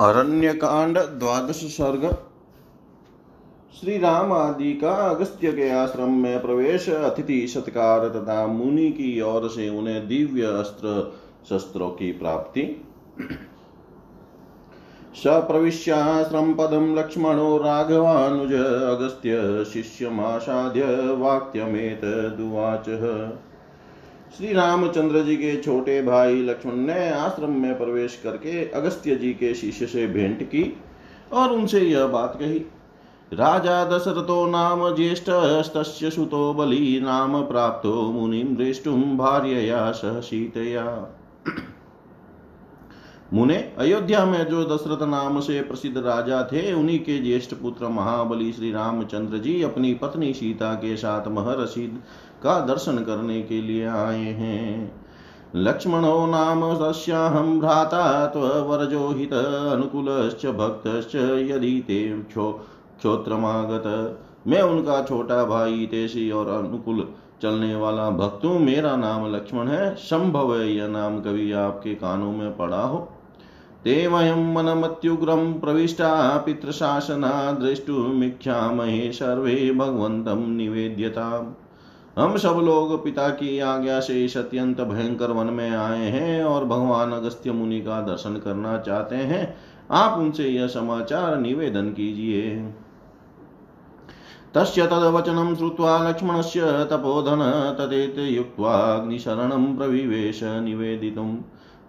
अरण्य 0.00 0.52
कांड 0.52 0.98
द्वादश 0.98 1.54
सर्ग। 1.54 2.16
श्री 3.80 3.98
राम 3.98 4.32
आदि 4.32 4.72
का 4.72 4.90
अगस्त्य 4.90 5.52
के 5.52 5.70
आश्रम 5.70 6.10
में 6.12 6.42
प्रवेश, 6.42 6.88
अतिथि 6.88 7.48
सत्कार 7.48 8.08
तथा 8.08 8.46
मुनि 8.46 8.90
की 8.90 9.20
ओर 9.20 9.48
से 9.48 9.68
उन्हें 9.68 10.08
दिव्य 10.08 10.42
अस्त्र, 10.42 11.14
शस्त्रों 11.48 11.90
की 11.90 12.12
प्राप्ति। 12.12 12.86
सप्रविश्याश्रम 15.14 16.54
पदम 16.54 16.98
लक्ष्मणो 16.98 17.56
राघवानुज 17.56 18.52
अगस्त्य 18.98 19.64
शिष्यमासाद्य 19.64 20.84
वाक्यमेतदुवाच 21.12 22.88
श्री 24.36 24.52
रामचंद्र 24.52 25.22
जी 25.22 25.36
के 25.36 25.56
छोटे 25.56 26.00
भाई 26.02 26.42
लक्ष्मण 26.42 26.74
ने 26.76 27.08
आश्रम 27.10 27.50
में 27.52 27.78
प्रवेश 27.78 28.20
करके 28.24 28.64
अगस्त्य 28.70 29.14
जी 29.16 29.32
के 29.34 29.54
शिष्य 29.54 29.86
से 29.86 30.06
भेंट 30.06 30.42
की 30.42 30.62
और 31.32 31.52
उनसे 31.52 31.80
यह 31.80 32.06
बात 32.06 32.36
कही, 32.40 32.58
राजा 33.32 33.84
दशरथो 33.84 34.46
नाम 34.46 34.88
ज्येष्ठ 34.94 35.30
सुतो 36.14 36.52
बलि 36.54 37.00
नाम 37.02 37.40
प्राप्तो 37.42 37.94
मुनिम 38.12 38.54
दृष्टुम 38.56 39.02
भार्यया 39.18 39.90
सह 39.92 40.20
सीतया 40.20 40.84
मुने, 43.34 43.56
अयोध्या 43.78 44.24
में 44.26 44.44
जो 44.46 44.64
दशरथ 44.64 45.02
नाम 45.08 45.40
से 45.40 45.60
प्रसिद्ध 45.62 45.98
राजा 45.98 46.42
थे, 46.42 46.72
उन्हीं 46.72 46.98
के 46.98 47.18
ज्येष्ठ 47.18 47.54
पुत्र 47.54 47.88
महाबली 47.88 48.52
श्री 48.52 48.70
रामचंद्र 48.72 49.38
जी 49.38 49.62
अपनी 49.62 49.92
पत्नी 49.94 50.32
सीता 50.32 50.74
के 50.74 50.96
साथ 50.96 51.28
महर्षि 51.28 51.86
का 52.42 52.60
दर्शन 52.60 52.98
करने 52.98 53.42
के 53.42 53.60
लिए 53.62 53.86
आए 53.86 54.24
हैं। 54.34 55.00
लक्ष्मणो 55.56 56.26
नाम 56.26 56.60
तस्याहं 56.74 57.58
भ्राता 57.60 58.26
त्वरजो 58.26 59.08
हित 59.08 59.32
अनुकूलश्च 59.32 60.46
भक्तश्च 60.46 61.14
यदि 61.50 61.80
ते 61.80 61.98
क्षो 62.28 62.50
क्षोत्रमागत। 62.98 63.86
मैं 64.46 64.62
उनका 64.62 65.02
छोटा 65.02 65.44
भाई 65.44 65.88
तेसी 65.90 66.30
और 66.30 66.48
अनुकूल 66.48 67.08
चलने 67.42 67.74
वाला 67.76 68.10
भक्त 68.10 68.44
हूँ। 68.44 68.58
मेरा 68.60 68.96
नाम 68.96 69.34
लक्ष्मण 69.34 69.68
है। 69.68 69.94
संभव 69.94 70.56
है 70.56 70.72
यह 70.72 70.88
नाम 70.88 71.20
कभी 71.20 71.52
आपके 71.52 71.94
कानों 71.94 72.32
में 72.32 72.56
पड़ा 72.56 72.82
हो। 72.82 72.98
ते 73.84 74.06
वयं 74.06 74.54
मनमत्युग्रं 74.54 75.52
प्रविष्टा 75.52 76.36
पितृशासना 76.38 77.52
द्रष्टुमिच्छामहे 77.52 79.12
सर्वे 79.12 79.72
भगवन्तं 79.72 80.48
निवेद्यताम्। 80.48 81.69
हम 82.18 82.36
सब 82.36 82.54
लोग 82.64 83.04
पिता 83.04 83.28
की 83.28 83.58
आज्ञा 83.58 84.00
से 84.00 84.24
इस 84.24 84.36
अत्यंत 84.36 84.80
भयंकर 84.80 85.30
वन 85.30 85.46
में 85.46 85.70
आए 85.70 86.06
हैं 86.06 86.44
और 86.44 86.64
भगवान 86.64 87.12
अगस्त्य 87.12 87.52
मुनि 87.52 87.80
का 87.80 88.00
दर्शन 88.00 88.36
करना 88.36 88.78
चाहते 88.78 89.16
हैं। 89.16 89.56
आप 89.90 90.18
उनसे 90.18 90.44
यह 90.44 90.66
समाचार 90.66 91.38
निवेदन 91.38 91.88
कीजिए। 91.88 92.72
तस्य 94.54 94.86
तद्वचनं 94.86 95.54
श्रुत्वा 95.54 96.08
लक्ष्मणस्य 96.08 96.60
तपोधन 96.64 97.40
तदेत 97.78 98.18
युक्त्वाग्निशरणं 98.18 99.76
प्रविवेश 99.76 100.40
निवेदितुम्। 100.42 101.38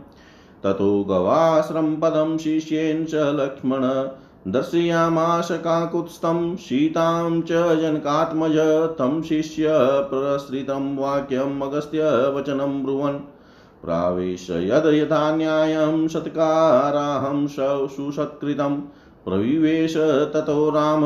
ततो 0.63 1.03
गवाश्रमपदं 1.03 2.37
शिष्येन 2.37 3.05
च 3.05 3.15
लक्ष्मण 3.15 3.81
दर्शयामाश 4.51 5.47
काकुत्स्थं, 5.51 6.55
सीतां 6.55 7.41
च 7.41 7.51
जनकात्मज, 7.79 8.57
तं 8.97 9.21
शिष्य 9.21 9.65
प्रसृतं 9.79 10.97
वाक्यम् 10.97 11.61
अगस्त्य 11.61 12.03
वचनं 12.35 12.83
ब्रुवन्। 12.83 13.17
प्रावेश 13.83 14.49
यद् 14.49 14.95
यथा 14.95 15.35
न्यायं, 15.35 16.07
सत्काराहं 16.07 17.47
सुसत्कृतं, 17.87 18.81
प्रविवेश 19.25 19.97
ततो 20.33 20.69
राम। 20.69 21.03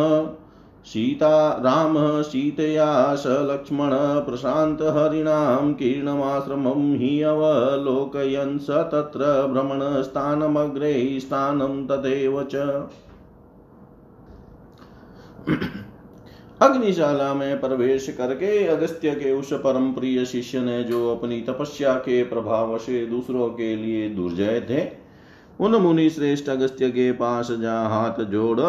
सीता 0.85 1.61
रामः, 1.65 2.21
सीतया 2.21 3.13
लक्ष्मण 3.27 3.89
प्रशान्तहरिणां 3.93 5.73
कीर्णमाश्रमं 5.73 6.95
हि 6.95 7.21
अवलोकयन् 7.21 8.59
स 8.59 8.69
तत्र 8.69 9.47
भ्रमणस्थानमग्रे 9.47 11.19
स्थानं 11.19 11.87
च। 12.43 12.87
अग्निशाला 16.61 17.33
में 17.33 17.59
प्रवेश 17.59 18.15
करके 18.17 18.67
अगस्त्य 18.67 19.11
के 19.11 19.31
उस 19.31 19.53
परम 19.53 19.93
प्रिय 19.93 20.25
शिष्य 20.25 20.59
ने 20.59 20.83
जो 20.83 21.15
अपनी 21.15 21.41
तपस्या 21.41 21.93
के 21.93 22.23
प्रभाव 22.23 22.77
से 22.77 23.05
दूसरों 23.05 23.49
के 23.49 23.75
लिए 23.75 24.09
दुर्जय 24.09 24.61
थे, 24.69 24.89
उन 25.59 25.75
मुनि 25.75 26.09
श्रेष्ठ 26.09 26.49
अगस्त्य 26.49 26.89
के 26.89 27.11
पास 27.11 27.51
जा 27.51 27.81
हाथ 27.81 28.23
जोड़ 28.23 28.59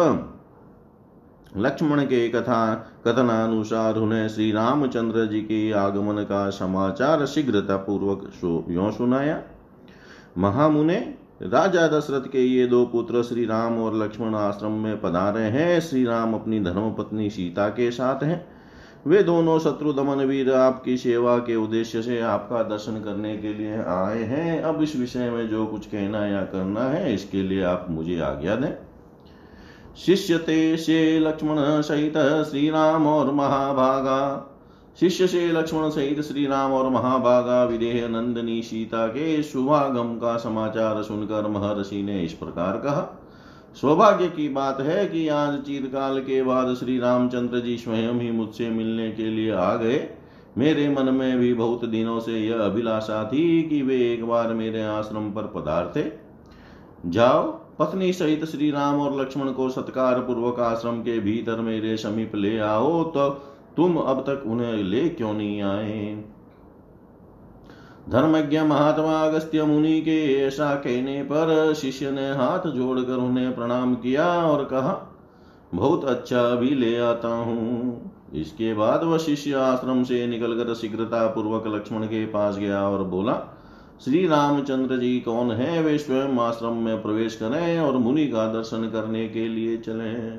लक्ष्मण 1.57 2.01
के 2.03 2.27
कथा, 2.29 2.73
कथनानुसार 3.07 3.95
उन्हें 3.95 4.27
श्री 4.29 4.51
रामचंद्र 4.51 5.25
जी 5.25 5.41
के 5.41 5.71
आगमन 5.71 6.21
का 6.23 6.49
समाचार 6.49 7.25
शीघ्रता 7.25 7.77
पूर्वक 7.77 8.31
यो 8.69 8.91
सुनाया। 8.91 9.41
महामुने, 10.37 10.95
राजा 11.43 11.87
दशरथ 11.87 12.29
के 12.31 12.41
ये 12.41 12.65
दो 12.67 12.85
पुत्र 12.85 13.23
श्री 13.23 13.45
राम 13.45 13.77
और 13.77 13.95
लक्ष्मण 13.95 14.35
आश्रम 14.35 14.71
में 14.71 15.01
पधारे 15.01 15.41
हैं। 15.41 15.79
श्री 15.79 16.03
राम 16.05 16.33
अपनी 16.33 16.59
धर्मपत्नी 16.59 17.29
सीता 17.29 17.67
के 17.69 17.91
साथ 17.91 18.23
हैं। 18.23 18.45
वे 19.07 19.23
दोनों 19.23 19.59
शत्रु 19.59 19.93
दमन 19.93 20.23
वीर 20.23 20.51
आपकी 20.51 20.97
सेवा 20.97 21.37
के 21.37 21.55
उद्देश्य 21.55 22.01
से 22.01 22.19
आपका 22.19 22.63
दर्शन 22.63 23.01
करने 23.01 23.37
के 23.37 23.53
लिए 23.53 23.77
आए 23.77 24.23
हैं। 24.23 24.61
अब 24.61 24.81
इस 24.81 24.95
विषय 24.95 25.29
में 25.29 25.47
जो 25.49 25.65
कुछ 25.65 25.85
कहना 25.85 26.25
या 26.25 26.41
करना 26.41 26.83
है, 26.83 27.13
इसके 27.13 27.43
लिए 27.43 27.63
आप 27.63 27.87
मुझे 27.89 28.19
आज्ञा 28.19 28.55
दें। 28.55 28.92
शिष्य 29.97 30.37
ते 30.37 30.77
से 30.77 31.19
लक्ष्मण 31.19 31.81
सहित 31.81 32.17
श्री 32.49 32.69
राम 32.69 33.07
और 33.07 33.31
महाभागा। 33.33 34.49
शिष्य 34.99 35.27
से 35.27 35.51
लक्ष्मण 35.51 35.89
सहित 35.89 36.21
श्री 36.21 36.45
राम 36.45 36.71
और 36.73 36.89
महाभागा 36.89 37.63
विदेह 37.63 38.07
नंदनी 38.07 38.61
सीता 38.61 39.07
के 39.07 39.43
शुभागम 39.43 40.15
का 40.15 40.37
समाचार 40.37 41.03
सुनकर 41.03 41.47
महर्षि 41.47 42.03
ने 42.03 42.23
इस 42.23 42.33
प्रकार 42.33 42.77
कहा। 42.77 43.19
सौभाग्य 43.81 44.27
की 44.27 44.49
बात 44.49 44.81
है 44.81 45.05
कि 45.07 45.27
आज 45.27 45.59
चीरकाल 45.59 46.19
के 46.19 46.43
बाद 46.43 46.73
श्री 46.75 46.99
रामचंद्र 46.99 47.59
जी 47.59 47.77
स्वयं 47.77 48.13
ही 48.13 48.31
मुझसे 48.31 48.69
मिलने 48.69 49.11
के 49.11 49.23
लिए 49.23 49.51
आ 49.51 49.75
गए। 49.75 50.09
मेरे 50.57 50.89
मन 50.89 51.13
में 51.13 51.39
भी 51.39 51.53
बहुत 51.53 51.85
दिनों 51.85 52.19
से 52.19 52.39
यह 52.39 52.59
अभिलाषा 52.59 53.23
थी 53.23 53.63
कि 53.63 53.81
वे 53.81 54.13
एक 54.13 54.25
बार 54.25 54.53
मेरे 54.53 54.83
आश्रम 54.83 55.31
पर 55.31 55.51
पधारते। 55.55 56.11
जाओ 57.05 57.62
पत्नी 57.79 58.11
सहित 58.13 58.45
श्री 58.45 58.71
राम 58.71 58.99
और 59.01 59.21
लक्ष्मण 59.21 59.51
को 59.51 59.69
सत्कार 59.69 60.19
पूर्वक 60.19 60.59
आश्रम 60.59 60.99
के 61.01 61.19
भीतर 61.19 61.61
मेरे 61.61 61.97
समीप 61.97 62.35
ले 62.35 62.57
आओ 62.59 63.03
तो 63.03 63.29
तुम 63.77 63.95
अब 63.97 64.19
तक 64.21 64.43
उन्हें 64.47 64.73
ले 64.73 65.09
क्यों 65.09 65.33
नहीं 65.33 65.61
आए? 65.61 66.23
धर्मज्ञ 68.09 68.59
महात्मा 68.61 69.13
अगस्त्य 69.23 69.63
मुनि 69.63 70.01
के 70.01 70.17
ऐसा 70.41 70.75
कहने 70.75 71.23
पर 71.23 71.73
शिष्य 71.73 72.11
ने 72.11 72.29
हाथ 72.31 72.67
जोड़कर 72.67 73.13
उन्हें 73.13 73.55
प्रणाम 73.55 73.95
किया 73.95 74.25
और 74.43 74.63
कहा, 74.65 74.93
बहुत 75.73 76.05
अच्छा 76.05 76.41
अभी 76.41 76.69
ले 76.69 76.97
आता 76.97 77.27
हूँ। 77.27 78.11
इसके 78.33 78.73
बाद 78.73 79.03
वह 79.03 79.17
शिष्य 79.17 79.53
आश्रम 79.53 80.03
से 80.03 80.25
निकलकर 80.27 80.73
शीघ्रता 80.73 81.27
पूर्वक 81.27 81.67
लक्ष्मण 81.67 82.05
के 82.05 82.25
पास 82.25 82.57
गया 82.57 82.87
और 82.89 83.03
बोला 83.03 83.33
श्री 84.03 84.27
रामचंद्र 84.27 84.97
जी, 84.97 85.19
कौन 85.19 85.51
है 85.51 85.83
वे 85.83 85.97
स्वयं 85.97 86.39
आश्रम 86.39 86.73
में 86.73 87.01
प्रवेश 87.01 87.35
करें 87.35 87.79
और 87.79 87.97
मुनि 87.97 88.27
का 88.27 88.53
दर्शन 88.53 88.89
करने 88.89 89.29
के 89.29 89.47
लिए 89.47 89.77
चले? 89.77 90.29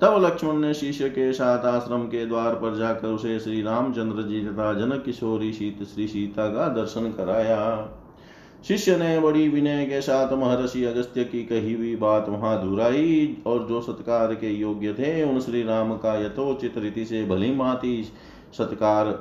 तब 0.00 0.24
लक्ष्मण 0.24 0.52
ने 0.52 0.74
शिष्य 0.74 1.08
के 1.08 1.32
साथ 1.32 1.64
आश्रम 1.64 2.02
के 2.02 2.26
द्वार 2.26 2.54
पर 2.54 2.78
जाकर 2.78 3.08
उसे 3.08 3.40
श्री 3.40 3.62
रामचंद्र 3.62 4.22
जी 4.22 4.40
तथा 4.40 4.72
जनक 4.74 5.02
किशोरी 5.04 5.52
शीत 5.52 5.82
श्री 5.82 6.08
सीता 6.08 6.48
का 6.48 6.68
दर्शन 6.68 7.00
कराया। 7.00 7.88
शिष्य 8.68 8.96
ने 8.96 9.20
बड़ी 9.20 9.48
विनय 9.48 9.84
के 9.84 10.00
साथ 10.00 10.32
महर्षि 10.32 10.84
अगस्त्य 10.84 11.24
की 11.24 11.44
कही 11.44 11.74
हुई 11.74 11.96
बात 11.96 12.28
वहाँ 12.28 12.64
दुहराई 12.64 13.36
और 13.46 13.66
जो 13.68 13.80
सत्कार 13.80 14.34
के 14.34 14.54
योग्य 14.54 14.92
थे, 14.92 15.22
उन 15.22 15.40
श्री 15.40 15.62
राम 15.62 15.96
का 15.96 16.26
यथोचित 16.26 16.78
रीति 16.78 17.04
से 17.04 17.24
भली 17.24 17.54
माती 17.54 18.04
सत्कार 18.58 19.12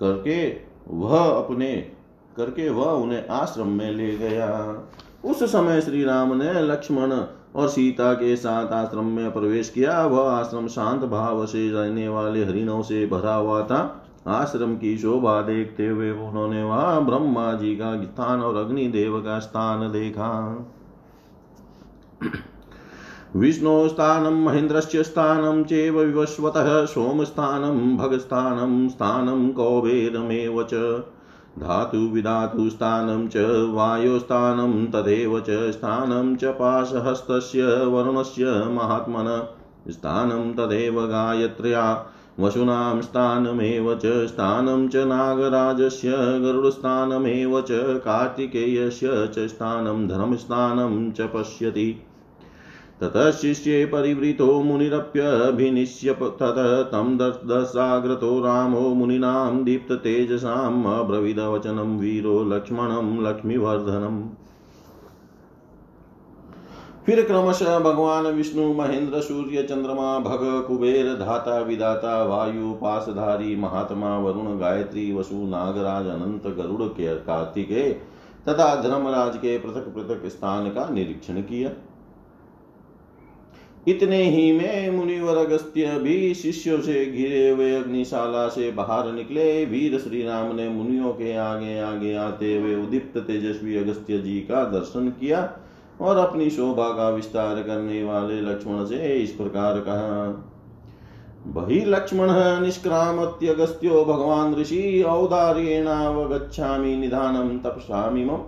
करके 0.00 0.56
वह 0.88 1.18
अपने 1.18 1.93
करके 2.36 2.68
वह 2.70 2.86
उन्हें 2.86 3.28
आश्रम 3.28 3.68
में 3.68 3.92
ले 3.92 4.16
गया। 4.16 4.76
उस 5.24 5.42
समय 5.52 5.80
श्री 5.80 6.04
राम 6.04 6.36
ने 6.36 6.52
लक्ष्मण 6.52 7.12
और 7.54 7.68
सीता 7.68 8.12
के 8.12 8.36
साथ 8.36 8.72
आश्रम 8.72 9.04
में 9.04 9.32
प्रवेश 9.32 9.70
किया। 9.70 10.06
वह 10.06 10.30
आश्रम 10.30 10.68
शांत 10.68 11.00
भाव 11.00 11.46
से 11.46 11.70
रहने 11.70 12.08
वाले 12.08 12.44
हरिणों 12.44 12.82
से 12.82 13.06
भरा 13.06 13.34
हुआ 13.34 13.62
था। 13.62 14.00
आश्रम 14.26 14.76
की 14.76 14.98
शोभा 14.98 15.42
देखते 15.42 15.86
हुए 15.86 16.10
उन्होंने 16.10 16.64
वहाँ 16.64 17.06
ब्रह्मा 17.06 17.52
जी 17.52 17.76
का 17.76 18.02
स्थान 18.02 18.40
और 18.40 18.56
अग्निदेव 18.56 19.20
का 19.20 19.38
स्थान 19.38 19.92
देखा। 19.92 20.30
विष्णुस्थानं 23.36 24.44
महेन्द्रस्य 24.44 25.02
स्थानं, 25.02 25.64
चेव 25.64 26.00
विवस्वतः 26.00 26.86
सोमस्थानं, 26.86 27.96
भगस्थानं, 27.96 28.88
स्थानं 28.88 29.52
कौबेरमेव 29.52 30.62
च। 30.62 30.74
धातुविधातुस्थानं 31.58 33.28
च, 33.28 33.36
वायोस्थानं 33.74 34.86
तदेव 34.86 35.40
च, 35.40 35.70
स्थानं 35.70 36.36
च 36.36 36.44
पाशहस्तस्य 36.44 37.64
वरुणस्य 37.64 38.44
महात्मन। 38.46 39.46
स्थानं 39.90 40.52
तदेव 40.52 41.06
गायत्र्या, 41.06 42.06
वसुनां 42.40 43.00
स्थानमेव 43.00 43.94
च, 43.94 44.26
स्थानं 44.26 44.88
च 44.88 44.96
नागराजस्य, 44.96 46.12
गरुडस्थानमेव 46.16 47.60
च, 47.60 47.68
कार्तिकेयस्य 47.72 49.26
च, 49.26 49.48
स्थानं 49.48 50.08
धर्मस्थानं 50.08 51.12
च 51.12 51.20
पश्यति। 51.20 52.06
ततः 53.04 53.30
शिष्ये 53.30 53.86
परिवृतो 53.86 54.60
मुनिरप्यभिनिश्य 54.60 56.12
ततः 56.12 56.82
तं 56.82 57.18
दशाग्रतो 57.18 58.40
रामो 58.40 58.80
मुनीनां 58.80 59.64
दीप्ततेजसाम् 59.64 60.86
अब्रवीदवचनं 60.86 61.98
वीरो 61.98 62.44
लक्ष्मणं 62.44 63.30
लक्ष्मीवर्धनम्। 63.30 64.28
फिर 67.06 67.22
क्रमशः 67.24 67.78
भगवान 67.78 68.26
विष्णु, 68.26 68.74
महेंद्र, 68.74 69.20
सूर्य, 69.20 69.62
चंद्रमा, 69.62 70.18
भग, 70.18 70.64
कुबेर, 70.68 71.14
धाता 71.14 71.58
विदाता 71.58 72.24
वायु, 72.24 72.72
पासधारी, 72.72 73.56
महात्मा, 73.56 74.18
वरुण, 74.18 74.58
गायत्री, 74.58 75.12
वसु, 75.12 75.34
नागराज, 75.34 76.06
अनंत, 76.06 76.56
गरुड़ 76.56 76.82
के 76.82 77.14
कार्तिकेय 77.14 77.92
तथा 78.48 78.82
धर्मराज 78.82 79.36
के 79.36 79.58
पृथक 79.58 79.94
पृथक 79.94 80.28
स्थान 80.28 80.68
का 80.68 80.88
निरीक्षण 80.88 81.34
किया। 81.34 81.70
इतने 83.86 84.22
ही 84.24 84.52
में 84.52 84.90
मुनिवर 84.90 85.36
अगस्त्य 85.36 85.98
भी 85.98 86.34
शिष्यों 86.34 86.80
से 86.80 87.04
घिरे 87.06 87.48
हुए 87.48 87.74
अग्निशाला 87.74 88.46
से 88.48 88.70
बाहर 88.72 89.10
निकले। 89.12 89.64
वीर 89.64 89.98
श्री 89.98 90.22
राम 90.22 90.54
ने 90.56 90.68
मुनियों 90.68 91.12
के 91.12 91.36
आगे 91.36 91.78
आगे 91.80 92.14
आते 92.16 92.54
हुए 92.56 92.74
उदीप्त 92.76 93.18
तेजस्वी 93.18 93.76
अगस्त्य 93.76 94.18
जी 94.18 94.38
का 94.40 94.64
दर्शन 94.70 95.08
किया 95.10 95.42
और 96.00 96.16
अपनी 96.18 96.48
शोभा 96.50 96.88
का 96.88 97.08
विस्तार 97.10 97.62
करने 97.62 98.02
वाले 98.04 98.40
लक्ष्मण 98.40 98.84
से 98.84 99.14
इस 99.14 99.30
प्रकार 99.32 99.78
कहा, 99.80 100.26
बही 101.46 101.84
लक्ष्मण 101.84 102.30
निष्क्रामत्यगस्त्यो 102.62 104.04
भगवान 104.04 104.54
ऋषि, 104.54 105.02
औदार्येणावगच्छामि 105.02 106.96
निधानम 106.96 107.58
तपसामि 107.60 108.24
मम। 108.24 108.42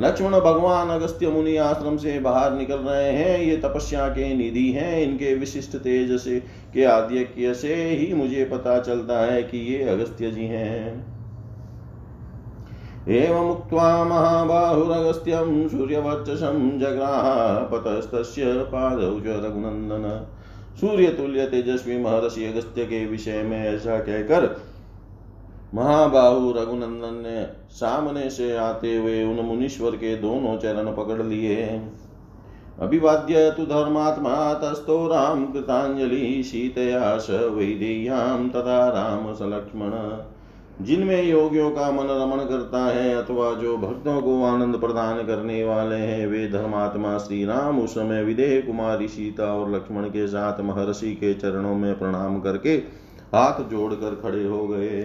लक्ष्मण 0.00 0.30
भगवान 0.30 0.88
अगस्त्य 0.88 1.28
मुनि 1.28 1.56
आश्रम 1.56 1.96
से 1.96 2.18
बाहर 2.18 2.52
निकल 2.52 2.76
रहे 2.76 3.12
हैं। 3.12 3.38
ये 3.38 3.56
तपस्या 3.56 4.08
के 4.08 4.34
निधि 4.34 4.70
हैं। 4.72 5.00
इनके 5.00 5.34
विशिष्ट 5.34 5.76
तेज 5.76 6.20
से 6.20 6.40
के 6.74 6.84
आद्य 6.84 7.54
से 7.54 7.74
ही 7.74 8.12
मुझे 8.14 8.44
पता 8.44 8.78
चलता 8.80 9.20
है 9.32 9.42
कि 9.42 9.58
ये 9.58 9.82
अगस्त्य 9.88 10.30
जी 10.30 10.44
हैं। 10.44 11.16
एवं 13.08 13.50
उक्त्वा 13.50 14.04
महाबाहुरगस्त्यं 14.04 15.68
सूर्यवर्चसं 15.68 16.78
जग्राहपतस्तस्य 16.78 18.44
पादौ 18.46 19.20
च 19.20 19.44
रघुनन्दन। 19.44 20.26
सूर्यतुल्य 20.80 21.46
तेजस्वी 21.46 21.98
महर्षि 21.98 22.44
अगस्त्य 22.44 22.84
के 22.84 23.06
विषय 23.06 23.42
में 23.42 23.64
ऐसा 23.64 23.98
कहकर 23.98 24.46
महाबाहु 25.74 26.52
रघुनंदन 26.52 27.14
ने 27.22 27.46
सामने 27.70 28.28
से 28.30 28.56
आते 28.56 28.96
हुए 28.96 29.22
उन 29.24 29.44
मुनीश्वर 29.46 29.96
के 29.96 30.16
दोनों 30.16 30.56
चरण 30.58 30.92
पकड़ 30.94 31.22
लिए। 31.22 31.66
अभिवाद्य 32.80 33.50
तु 33.56 33.64
धर्मात्मा 33.64 34.54
तस्थो 34.54 35.06
राम 35.06 35.44
कृतांजलि 35.46 36.42
सीतया 36.42 37.16
स 37.18 37.30
वैदेह्याम 37.30 38.48
तथा 38.48 38.88
राम 38.88 39.32
स 39.34 39.38
लक्ष्मण 39.42 39.92
जिनमें 40.82 41.22
योगियों 41.22 41.70
का 41.70 41.90
मन 41.90 42.06
रमण 42.06 42.38
करता 42.38 42.84
है 42.86 43.14
अथवा 43.14 43.52
जो 43.54 43.76
भक्तों 43.76 44.20
को 44.22 44.42
आनंद 44.44 44.76
प्रदान 44.76 45.22
करने 45.26 45.64
वाले 45.64 45.96
हैं, 45.96 46.26
वे 46.26 46.48
धर्मात्मा 46.48 47.16
श्री 47.18 47.44
राम, 47.44 47.78
उस 47.80 47.94
समय 47.94 48.24
विदेह 48.24 48.60
कुमारी 48.60 49.08
सीता 49.08 49.52
और 49.54 49.74
लक्ष्मण 49.74 50.04
के 50.04 50.26
साथ 50.26 50.60
महर्षि 50.60 51.12
के 51.14 51.32
चरणों 51.34 51.74
में 51.74 51.98
प्रणाम 51.98 52.40
करके 52.40 52.74
हाथ 53.34 53.62
जोड़कर 53.70 54.20
खड़े 54.22 54.44
हो 54.44 54.66
गए। 54.68 55.02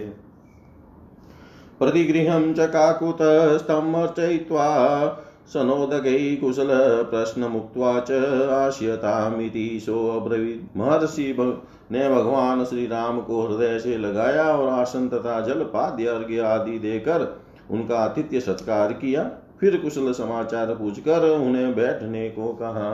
प्रतिगृहं 1.82 2.44
च 2.54 2.66
काकुतस्तमर्चयित्वा 2.68 4.66
सनोदगै 5.52 6.18
कुशलप्रश्नमुक्त्वा 6.36 7.94
च 8.00 8.18
आश्यतामिति 8.52 9.64
सोऽब्रवीत्। 9.86 10.76
महर्षि 10.76 11.24
ने 11.92 12.08
भगवान 12.08 12.64
श्री 12.64 12.86
राम 12.86 13.20
को 13.20 13.40
हृदय 13.42 13.78
से 13.78 13.96
लगाया 13.98 14.44
और 14.44 14.68
आसन 14.68 15.08
तथा 15.08 15.40
जल 15.40 15.64
पाद्य 15.72 16.06
अर्घ्य 16.06 16.40
आदि 16.46 16.78
देकर 16.78 17.26
उनका 17.70 17.98
आतिथ्य 17.98 18.40
सत्कार 18.40 18.92
किया। 18.92 19.24
फिर 19.60 19.76
कुशल 19.76 20.12
समाचार 20.12 20.74
पूछकर 20.74 21.28
उन्हें 21.30 21.74
बैठने 21.74 22.28
को 22.30 22.52
कहा। 22.52 22.88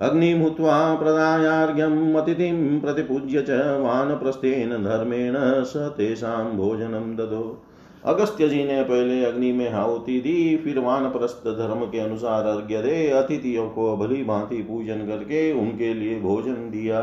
अग्निमुत्वा 0.00 0.94
प्रदायार्घ्यम् 0.94 2.80
प्रतिपूज्य 2.80 3.42
च 3.42 3.50
वानप्रस्थेन 3.80 4.70
धर्मेण 4.84 5.34
स 5.64 5.76
तेषां 5.76 6.56
भोजनं 6.56 7.16
ददो। 7.16 7.62
अगस्त्य 8.04 8.48
जी 8.48 8.64
ने 8.64 8.82
पहले 8.82 9.24
अग्नि 9.24 9.52
में 9.52 9.72
हाउती 9.72 10.20
दी, 10.20 10.56
फिर 10.56 10.78
वानप्रस्थ 10.78 11.48
धर्म 11.48 11.84
के 11.84 11.98
अनुसार 11.98 12.46
अर्घ्य 12.46 12.82
दे 12.82 13.10
अतिथियों 13.10 13.68
को 13.70 13.96
भली 13.96 14.24
भांति 14.24 14.56
पूजन 14.56 15.06
करके 15.06 15.52
उनके 15.52 15.94
लिए 15.94 16.20
भोजन 16.20 16.70
दिया। 16.70 17.00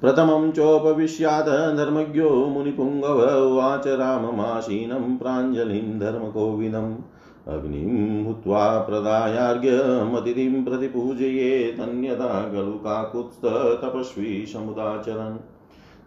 प्रथमं 0.00 0.50
चोपविश्यात् 0.50 1.76
धर्मज्ञो 1.76 2.30
मुनिपुङ्गव 2.30 3.22
उवाच 3.22 3.86
राममासीनं 3.86 5.16
प्राञ्जलिं 5.16 5.98
धर्मकोविदम् 5.98 6.94
अग्निं 7.48 8.24
हुत्वा 8.24 8.78
प्रदायार्घ्यमतिथिं 8.78 10.64
प्रतिपूजयेदन्यथा 10.64 12.50
खलु 12.50 12.72
काकुत्स्थतपस्वी 12.72 14.46
समुदाचरन्। 14.46 15.38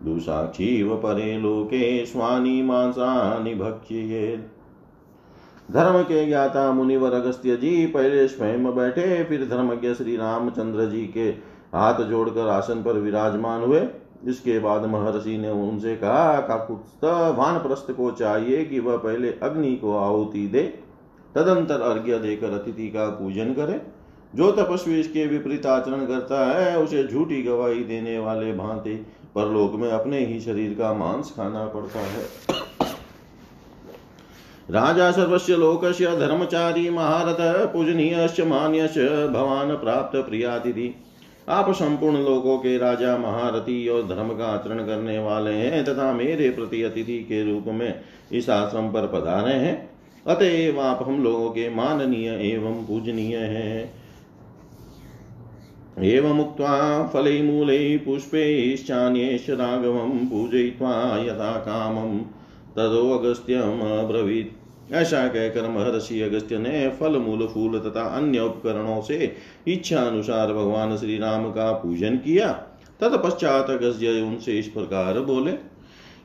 दुसाक्षीव 0.06 0.96
परे 0.96 1.38
लोके 1.38 2.06
स्वानि 2.06 2.62
मांसानि 2.62 3.56
भक्ष्येत्। 3.56 5.74
धर्म 5.74 6.04
के 6.04 6.26
ज्ञाता 6.26 6.72
मुनिवर 6.72 7.14
अगस्त्य 7.14 7.58
जी 7.58 7.88
पहले 7.88 8.28
स्वयं 8.28 8.76
बैठे, 8.76 9.24
फिर 9.24 9.46
धर्मज्ञ 9.46 9.94
श्री 9.94 10.18
रामचंद्र 10.18 10.86
जी 10.86 11.08
के 11.08 11.36
हाथ 11.76 12.04
जोड़कर 12.04 12.48
आसन 12.48 12.84
पर 12.84 12.94
विराजमान 12.94 13.62
हुए। 13.62 13.88
इसके 14.28 14.60
बाद 14.60 14.86
महर्षि 14.86 15.38
ने 15.38 15.50
उनसे 15.50 15.96
कहा, 15.96 16.40
काकुत्स्थ 16.40 17.34
वानप्रस्थ 17.38 17.92
को 17.92 18.12
चाहिए 18.12 18.66
कि 18.66 18.80
वह 18.80 18.98
पहले 18.98 19.36
अग्नि 19.44 19.76
को 19.76 19.98
आहुति 19.98 20.48
दे। 20.48 20.81
तदंतर 21.36 21.82
अर्घ्य 21.82 22.20
देकर 22.20 22.52
अतिथि 22.52 22.88
का 22.90 23.08
पूजन 23.10 23.54
करे। 23.54 23.82
जो 24.36 24.52
तपस्वी 24.52 25.00
इसके 25.00 25.26
विपरीत 25.28 25.66
आचरण 25.66 26.06
करता 26.06 26.46
है, 26.52 26.78
उसे 26.78 27.04
झूठी 27.04 27.42
गवाही 27.44 27.84
देने 27.84 28.20
वाले 28.20 28.54
भांति 28.54 28.96
परलोक 29.36 29.76
में 29.76 29.92
अपने 29.92 30.26
ही 30.26 30.40
शरीर 30.40 30.74
का 30.74 30.94
मांस 30.94 31.34
खाना 31.36 31.66
पड़ता 31.66 32.00
है। 32.00 32.26
राजा 34.70 35.12
सर्वस्य 35.12 35.56
लोकस्य 35.56 36.16
धर्मचारी 36.18 36.90
महारथ 36.90 37.38
पूजनीय 37.74 38.46
मान्यश्च 38.46 38.98
भवान 39.34 39.76
प्राप्त 39.76 40.18
प्रियातिथि 40.18 40.96
आप 41.50 41.72
संपूर्ण 41.72 42.18
लोगों 42.18 42.58
के 42.58 42.78
राजा, 42.78 43.18
महारथी 43.18 43.88
और 43.88 44.08
धर्म 44.08 44.30
का 44.30 44.46
आचरण 44.46 44.86
करने 44.86 45.20
वाले 45.20 45.52
हैं 45.52 45.84
तथा 45.86 46.12
मेरे 46.14 46.50
प्रति 46.50 46.84
अतिथि 46.84 47.18
के 47.20 47.44
रूप 47.52 47.66
में 47.68 48.02
इस 48.32 48.50
आश्रम 48.50 48.88
पर 48.90 49.08
पधारे 49.08 49.54
हैं। 49.54 49.91
अतएव 50.28 50.82
आप 50.82 51.04
हम 51.08 51.24
लोगों 51.24 51.50
के 51.50 51.70
माननीय 51.70 52.30
एवं 52.30 52.86
पूजनीय 52.86 53.38
हैं। 53.38 53.94
एवमुक्त्वा 56.04 57.08
फलैमूलै 57.08 57.98
पुष्पैश्चान्यैश्च 57.98 59.50
राघवं 59.50 60.28
पूजयित्वा 60.28 61.18
यथा 61.18 61.60
कामं 61.60 62.20
तदोऽगस्त्यमब्रवीत् 62.76 64.94
ऐसा 64.94 65.28
कहकर 65.28 65.70
महर्षि 65.70 66.22
अगस्त्य 66.22 66.58
ने 66.58 66.90
फल 66.90 67.18
मूल 67.18 67.48
फूल 67.48 67.80
तथा 67.80 68.18
अन्य 68.18 68.40
उपकरणों 68.40 69.02
से 69.02 69.36
इच्छा 69.68 70.02
अनुसार 70.02 70.54
भगवान 70.54 70.98
श्री 70.98 71.18
राम 71.18 71.52
का 71.52 71.74
पूजन 71.74 72.18
किया। 72.18 72.66
तत्पश्चात 73.00 73.70
अगस्त्य 73.70 74.22
उनसे 74.22 74.60
इस 74.60 74.68
प्रकार 74.68 75.20
बोले 75.20 75.71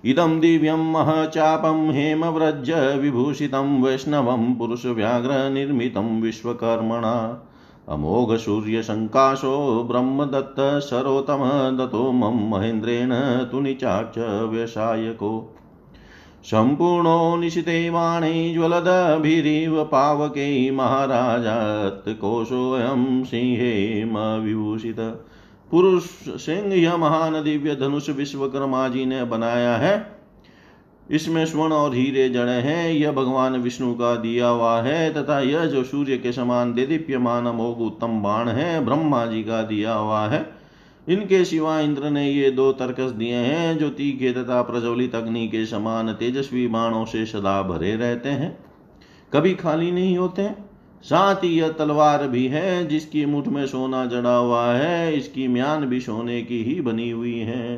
इदं 0.06 0.40
दिव्यं 0.40 0.92
महचापं 0.92 1.90
हेमव्रज 1.90 2.98
विभूषितं 2.98 3.82
वैष्णवं 3.82 4.54
पुरुषव्याघ्रनिर्मितं 4.54 6.20
विश्वकर्मणा। 6.20 7.42
अमोघसूर्यशङ्काशो 7.88 9.86
ब्रह्मदत्त 9.90 10.56
सरोतम 10.60 11.76
दतो 11.76 12.12
मम 12.12 12.54
महेन्द्रेण 12.54 13.44
तुनिचाक्ष 13.44 14.50
व्यसायको। 14.50 15.56
सम्पूर्णो 16.44 17.36
निशिते 17.36 17.90
वाणे 17.90 18.54
ज्वलदभिरिव 18.54 19.84
पावकै 19.84 20.70
महाराजात्कोशोऽयं 20.70 23.24
सिंहेमविभूषित 23.24 25.24
पुरुष 25.70 26.02
सिंह 26.28 26.74
यह 26.74 26.96
महान 26.96 27.44
दिव्य 27.44 27.74
धनुष 27.76 28.10
विश्वकर्मा 28.10 28.88
जी 28.88 29.04
ने 29.06 29.24
बनाया 29.24 29.76
है। 29.76 30.16
इसमें 31.10 31.46
स्वर्ण 31.46 31.72
और 31.72 31.94
हीरे 31.94 32.28
जड़े 32.28 32.52
हैं। 32.52 32.92
यह 32.92 33.12
भगवान 33.12 33.56
विष्णु 33.56 33.94
का 33.94 34.16
दिया 34.16 34.48
हुआ 34.48 34.82
है 34.82 35.14
तथा 35.14 35.40
यह 35.40 35.64
जो 35.64 35.84
सूर्य 35.84 36.18
के 36.18 36.32
समान 36.32 36.74
देदीप्यमान 36.74 37.44
मोग 37.44 37.80
उत्तम 37.80 38.22
बाण 38.22 38.48
है, 38.48 38.84
ब्रह्मा 38.84 39.26
जी 39.26 39.42
का 39.42 39.62
दिया 39.62 39.94
हुआ 39.94 40.26
है। 40.26 40.56
इनके 41.08 41.44
सिवा 41.44 41.80
इंद्र 41.80 42.10
ने 42.10 42.30
ये 42.30 42.50
दो 42.50 42.72
तर्कस 42.72 43.10
दिए 43.10 43.34
हैं 43.34 43.78
जो 43.78 43.88
तीखे 43.88 44.32
तथा 44.32 44.62
प्रज्वलित 44.62 45.14
अग्नि 45.14 45.48
के 45.48 45.66
समान 45.66 46.12
तेजस्वी 46.12 46.66
बाणों 46.66 47.04
से 47.04 47.26
सदा 47.26 47.62
भरे 47.62 47.96
रहते 47.96 48.28
हैं। 48.28 48.58
कभी 49.32 49.54
खाली 49.54 49.92
नहीं 49.92 50.18
होते। 50.18 50.65
साथ 51.06 51.44
ही 51.44 51.48
यह 51.48 51.68
तलवार 51.68 52.26
भी 52.28 52.46
है 52.46 52.86
जिसकी 52.86 53.24
मुठ 53.26 53.48
में 53.48 53.66
सोना 53.66 54.06
जड़ा 54.06 54.36
हुआ 54.36 54.64
है, 54.66 55.16
इसकी 55.16 55.48
म्यान 55.48 55.86
भी 55.86 56.00
सोने 56.00 56.42
की 56.42 56.62
ही 56.64 56.80
बनी 56.80 57.10
हुई 57.10 57.38
है। 57.38 57.76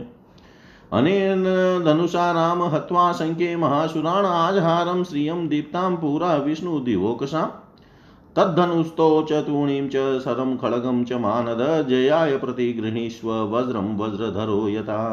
अनेन 0.92 1.44
धनुषा 1.84 2.30
राम 2.32 2.62
हत्वा 2.62 3.12
संख्य 3.12 3.56
महासुराण 3.56 4.26
आज 4.26 4.58
हारम 4.58 5.02
श्रियम 5.04 5.48
दीप्ताम 5.48 5.96
पूरा 5.96 6.34
विष्णु 6.36 6.78
दिवोकसा। 6.80 7.42
तद्धनुस्तो 8.36 9.26
च 9.30 9.32
तूणीं 9.32 9.88
च 9.88 10.20
सरं 10.20 10.56
खड्गं 10.56 11.04
च 11.04 11.12
मानद, 11.12 11.86
जयाय 11.88 12.36
प्रतिगृहीष्व 12.36 13.30
वज्रम 13.50 13.96
वज्रधरो 13.96 14.68
यथा। 14.68 15.04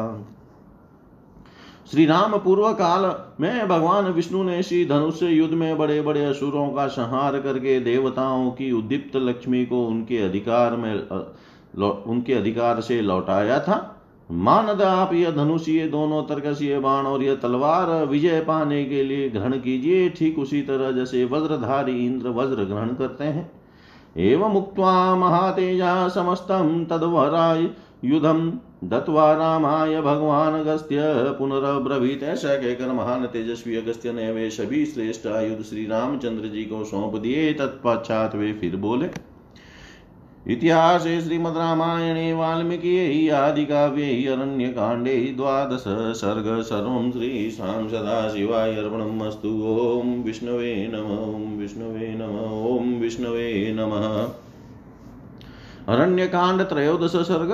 श्री 1.92 2.04
राम 2.06 2.36
पूर्व 2.38 2.68
काल 2.72 3.04
में 3.40 3.68
भगवान 3.68 4.04
विष्णु 4.04 4.42
ने 4.42 4.62
श्री 4.62 4.84
धनुष 4.86 5.22
युद्ध 5.22 5.54
में 5.54 5.76
बड़े 5.78 6.00
बड़े 6.00 6.24
असुरों 6.24 6.66
का 6.68 6.86
संहार 6.86 7.38
करके 7.40 7.78
देवताओं 7.80 8.50
की 8.50 8.70
उद्दीप्त 8.72 9.16
लक्ष्मी 9.16 9.64
को 9.66 9.84
उनके 9.86 10.18
अधिकार 10.18 10.76
में 10.76 10.92
उनके 12.06 12.34
अधिकार 12.34 12.80
से 12.80 13.00
लौटाया 13.00 13.58
था। 13.60 13.78
मानद 14.30 14.82
आप 14.82 15.12
यह 15.14 15.30
धनुष, 15.30 15.68
ये 15.68 15.86
दोनों 15.88 16.22
तरकसीय 16.22 16.78
बाण 16.78 17.06
और 17.06 17.22
यह 17.22 17.34
तलवार 17.34 18.04
विजय 18.06 18.40
पाने 18.40 18.84
के 18.84 19.02
लिए 19.02 19.28
ग्रहण 19.28 19.52
कीजिए। 19.52 20.08
ठीक 20.10 20.38
उसी 20.38 20.62
तरह 20.62 20.90
जैसे 20.90 21.24
वज्रधारी 21.24 22.06
इंद्र 22.06 22.28
वज्र 22.30 22.64
ग्रहण 22.64 22.94
करते 22.94 23.24
हैं। 23.24 23.50
एवं 24.16 24.52
मुक्त्वा 24.52 25.14
महातेजा 25.16 26.08
समस्तम 26.08 26.86
तदवराय 26.90 27.70
युधम 28.04 28.52
दत्वा 28.86 29.32
रामाय 29.32 30.00
भगवान 30.00 30.54
अगस्त्य 30.54 31.02
पुनरब्रवीत। 31.38 32.22
ऐसा 32.24 32.54
कहकर 32.56 32.92
महान 32.92 33.24
तेजस्वी 33.26 33.76
अगस्त्य 33.76 34.12
ने 34.12 34.30
वे 34.32 34.48
सभी 34.50 34.84
श्रेष्ठ 34.86 35.26
आयुध 35.26 35.62
श्री 35.62 35.86
रामचंद्र 35.86 36.48
जी 36.48 36.64
को 36.64 36.84
सौंप 36.84 37.16
दिए। 37.16 37.52
तत्पश्चात 37.52 38.34
वे 38.34 38.52
फिर 38.52 38.76
बोले, 38.76 39.08
इतिहासे 40.46 41.20
श्रीमद्रामायणे 41.20 42.32
वाल्मीकि 42.32 43.28
आदिकाव्ये 43.28 44.26
अरण्यकाण्डे 44.26 45.16
द्वादश 45.36 45.84
सर्ग 46.16 46.46
सर्वं 46.62 47.10
श्रीशां 47.12 47.88
सदाशिवाय 47.88 48.74
अर्पणम् 48.74 49.22
अस्तु 49.22 49.48
ॐ 49.48 50.22
विष्णवे 50.24 50.74
नम, 50.92 51.08
ॐ 51.26 51.56
विष्णवे 51.58 52.14
नम, 52.14 52.36
ॐ 52.68 53.00
विष्णवे 53.00 53.72
नमः। 53.72 54.04
अरण्यकांड 55.88 56.62
त्रयोदश 56.62 57.16
सर्ग 57.28 57.50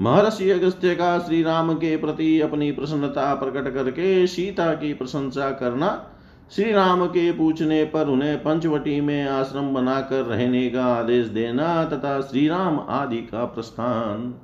महर्षि 0.00 0.50
अगस्त्य 0.50 0.94
का 0.94 1.18
श्री 1.18 1.42
राम 1.42 1.74
के 1.74 1.96
प्रति 1.96 2.40
अपनी 2.40 2.72
प्रसन्नता 2.72 3.34
प्रकट 3.34 3.74
करके 3.74 4.26
सीता 4.26 4.74
की 4.74 4.94
प्रशंसा 4.94 5.50
करना 5.50 6.10
श्री 6.52 6.72
राम 6.72 7.06
के 7.06 7.32
पूछने 7.32 7.84
पर 7.84 8.08
उन्हें 8.08 8.38
पंचवटी 8.38 9.00
में 9.00 9.28
आश्रम 9.28 9.74
बनाकर 9.74 10.22
रहने 10.22 10.70
का 10.70 10.84
आदेश 10.84 11.26
देना 11.26 11.84
तथा 11.84 12.20
श्री 12.20 12.48
राम 12.48 12.80
आदि 12.88 13.16
का 13.16 13.44
प्रस्थान। 13.44 14.34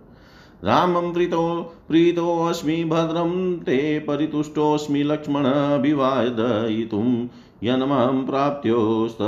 रामं 0.64 1.12
प्रीतो 1.12 1.74
प्रीतोऽस्मि 1.88 2.84
भद्रं, 2.84 3.58
ते 3.58 3.98
परितुष्टोऽस्मि 3.98 5.02
लक्ष्मण 5.02 5.44
अभिवादयितुं 5.44 7.28
यन्मं 7.64 8.26
प्राप्त्योस्त 8.26 9.18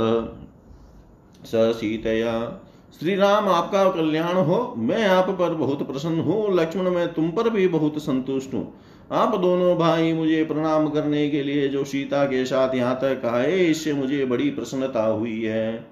स 1.45 1.51
सीतया। 1.55 2.61
श्री 2.99 3.15
राम 3.15 3.47
आपका 3.49 3.83
कल्याण 3.91 4.35
हो। 4.37 4.57
मैं 4.77 5.05
आप 5.05 5.29
पर 5.29 5.53
बहुत 5.53 5.81
प्रसन्न 5.87 6.19
हूँ। 6.19 6.53
लक्ष्मण, 6.55 6.89
मैं 6.89 7.07
तुम 7.13 7.29
पर 7.29 7.49
भी 7.49 7.67
बहुत 7.67 7.97
संतुष्ट 7.97 8.53
हूँ। 8.53 8.73
आप 9.11 9.35
दोनों 9.35 9.75
भाई 9.77 10.13
मुझे 10.13 10.43
प्रणाम 10.43 10.87
करने 10.87 11.29
के 11.29 11.41
लिए 11.43 11.67
जो 11.67 11.83
सीता 11.83 12.23
के 12.25 12.45
साथ 12.45 12.75
यहाँ 12.75 12.95
तक 12.95 13.25
आए, 13.25 13.57
इससे 13.57 13.93
मुझे 13.93 14.25
बड़ी 14.25 14.49
प्रसन्नता 14.49 15.03
हुई 15.03 15.41
है। 15.41 15.87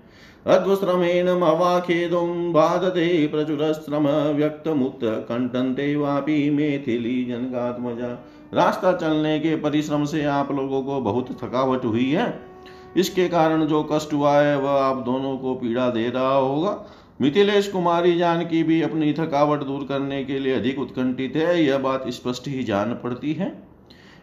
अध्वश्रमेण 0.48 1.29
मवाखेदुं 1.31 2.51
बाधते, 2.53 3.27
प्रचुरश्रम 3.27 4.07
व्यक्तमुक्त 4.38 5.00
कंटन्ते 5.03 5.95
वापी 5.95 6.50
मेथिली 6.50 7.24
जनकात्मजा। 7.25 8.13
रास्ता 8.53 8.93
चलने 8.93 9.39
के 9.39 9.55
परिश्रम 9.55 10.05
से 10.05 10.24
आप 10.24 10.51
लोगों 10.51 10.81
को 10.83 11.00
बहुत 11.01 11.38
थकावट 11.43 11.86
हुई 11.86 12.10
है। 12.12 12.52
इसके 12.98 13.28
कारण 13.28 13.66
जो 13.66 13.84
कष्ट 13.84 14.14
हुआ 14.14 14.36
है, 14.36 14.58
वह 14.58 14.72
आप 14.72 14.98
दोनों 14.98 15.38
को 15.38 15.56
पीड़ा 15.56 15.90
दे 15.90 16.10
रहा 16.10 16.34
होगा। 16.34 16.80
मिथिलेश 17.22 17.68
कुमारी 17.68 18.18
जानकी 18.18 18.64
भी 18.64 18.82
अपनी 18.82 19.14
थकावट 19.14 19.64
दूर 19.64 19.86
करने 19.90 20.24
के 20.24 20.40
लिए 20.40 20.56
अधिक 20.56 20.80
उत्कंठित 20.80 21.36
है, 21.36 21.64
यह 21.64 21.78
बात 21.80 22.10
स्पष्ट 22.10 22.48
ही 22.48 22.64
जान 22.64 22.94
पड़ती 22.94 23.34
है। 23.34 23.52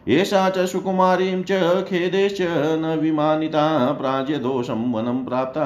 एषा 0.09 0.49
च 0.49 0.65
सुकुमारीं 0.65 1.41
च 1.43 1.83
खेदेश्च 1.87 2.37
न 2.41 2.97
विमानिता 3.01 3.91
प्राज्यदोषं 3.91 4.91
वनं 4.93 5.23
प्राप्ता 5.25 5.65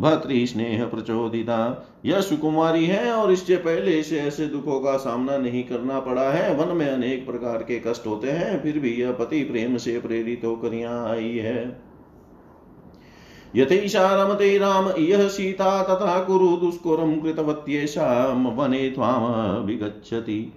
भर्तृस्नेह 0.00 0.84
प्रचोदिता। 0.84 1.58
यह 2.06 2.20
सुकुमारी 2.20 2.86
है 2.86 3.10
और 3.12 3.32
इससे 3.32 3.56
पहले 3.56 3.92
इसे 3.92 4.20
ऐसे 4.20 4.46
दुखों 4.46 4.78
का 4.80 4.96
सामना 4.96 5.38
नहीं 5.38 5.62
करना 5.64 5.98
पड़ा 6.00 6.30
है। 6.30 6.54
वन 6.54 6.76
में 6.76 6.88
अनेक 6.88 7.26
प्रकार 7.26 7.62
के 7.62 7.78
कष्ट 7.86 8.06
होते 8.06 8.30
हैं, 8.30 8.62
फिर 8.62 8.78
भी 8.78 8.94
यह 8.94 9.12
पति 9.12 9.42
प्रेम 9.44 9.76
से 9.76 9.98
प्रेरित 10.00 10.44
होकर 10.44 10.74
यहाँ 10.74 11.08
आई 11.10 11.36
है। 11.38 11.85
यथैषा 13.54 14.08
रमते 14.14 14.58
राम 14.58 14.88
सीता 15.28 15.82
तथा 15.82 16.18
कुरु 16.24 16.48
दुष्कुरं 16.56 17.16
कृतवत्येषां 17.20 18.54
वने 18.56 18.90
त्वामभिगच्छति 18.90 20.52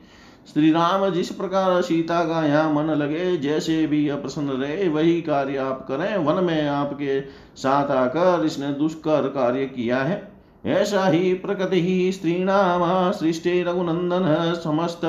श्री 0.54 0.72
राम 0.72 1.10
जिस 1.10 1.30
प्रकार 1.30 1.82
सीता 1.82 2.24
का 2.24 2.46
यहाँ 2.46 2.74
मन 2.74 2.90
लगे, 2.92 3.38
जैसे 3.38 3.88
भी 3.88 4.08
अप्रसन्न 4.10 4.50
रहे, 4.50 4.88
वही 4.90 5.22
कार्य 5.22 5.58
आप 5.58 5.86
करें, 5.88 6.18
वन 6.18 6.44
में 6.44 6.68
आपके 6.68 7.20
साथ 7.56 7.92
आकर 7.92 8.46
इसने 8.46 8.72
दुष्कर 8.74 9.28
कार्य 9.28 9.66
किया 9.66 9.98
है। 9.98 10.32
ऐसा 10.66 11.06
ही 11.08 11.34
प्रकृति 11.34 11.82
ही 11.82 12.12
स्त्रीणाम 12.12 13.12
सृष्टि 13.12 13.62
रघुनंदन, 13.64 14.54
समस्त 14.64 15.02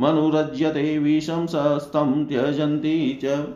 मनुरज्यते 0.00 0.98
विषम 0.98 1.46
सस्तम 1.46 2.24
त्यजंती 2.24 3.20
च। 3.24 3.46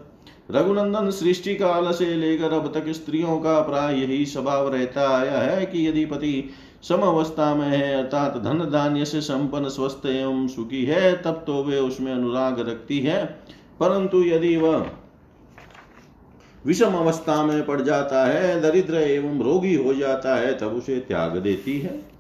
रघुनंदन 0.50 1.10
सृष्टि 1.10 1.54
काल 1.54 1.92
से 1.92 2.14
लेकर 2.14 2.52
अब 2.52 2.74
तक 2.74 2.88
स्त्रियों 2.88 3.40
का 3.40 3.60
प्राय 3.60 3.94
यही 3.94 4.26
स्वभाव 4.26 4.74
रहता 4.74 5.18
आया 5.18 5.38
है 5.38 5.66
कि 5.66 5.88
यदि 5.88 6.04
पति 6.04 6.50
सम 6.82 6.96
अवस्था 6.96 7.54
में 7.54 7.68
है, 7.68 8.02
अर्थात 8.02 8.36
धन 8.36 8.58
धान्य 8.58 9.04
से 9.04 9.20
संपन्न, 9.20 9.68
स्वस्थ 9.68 10.06
एवं 10.06 10.48
सुखी 10.48 10.84
है, 10.84 11.22
तब 11.22 11.44
तो 11.46 11.64
वे 11.64 11.78
उसमें 11.78 12.12
अनुराग 12.12 12.60
रखती 12.60 13.00
है। 13.00 13.24
परंतु 13.80 14.24
यदि 14.24 14.56
वह 14.56 14.86
विषम 16.66 16.94
अवस्था 16.94 17.44
में 17.44 17.66
पड़ 17.66 17.80
जाता 17.80 18.26
है, 18.26 18.60
दरिद्र 18.60 18.94
एवं 18.94 19.42
रोगी 19.42 19.74
हो 19.74 19.94
जाता 19.94 20.36
है, 20.36 20.58
तब 20.58 20.66
उसे 20.66 20.96
त्याग 20.96 21.36
देती 21.36 21.78
है। 21.78 22.17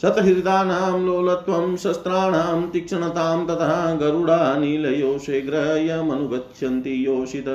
शतहृदानां 0.00 1.00
लोलत्वं 1.06 1.76
शस्त्राणां 1.76 2.70
तीक्ष्णतां 2.70 3.46
तथा 3.46 3.94
गरुड़ा 3.94 4.56
नीलयो 4.56 5.18
शीघ्रयमनुगच्छन्ति 5.18 7.06
योषित। 7.06 7.48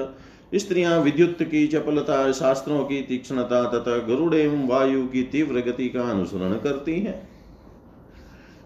स्त्रियाँ 0.56 1.00
विद्युत 1.00 1.38
की 1.42 1.68
चपलता, 1.68 2.32
शास्त्रों 2.32 2.84
की 2.84 3.02
तीक्ष्णता 3.02 3.64
तथा 3.64 3.98
गरुड़ 3.98 4.36
एवं 4.36 4.68
वायु 4.68 5.08
की 5.08 5.24
तीव्र 5.24 5.62
गति 5.62 5.90
का 5.90 6.02
अनुसरण 6.02 6.54
करती 6.54 7.00
है। 7.00 7.28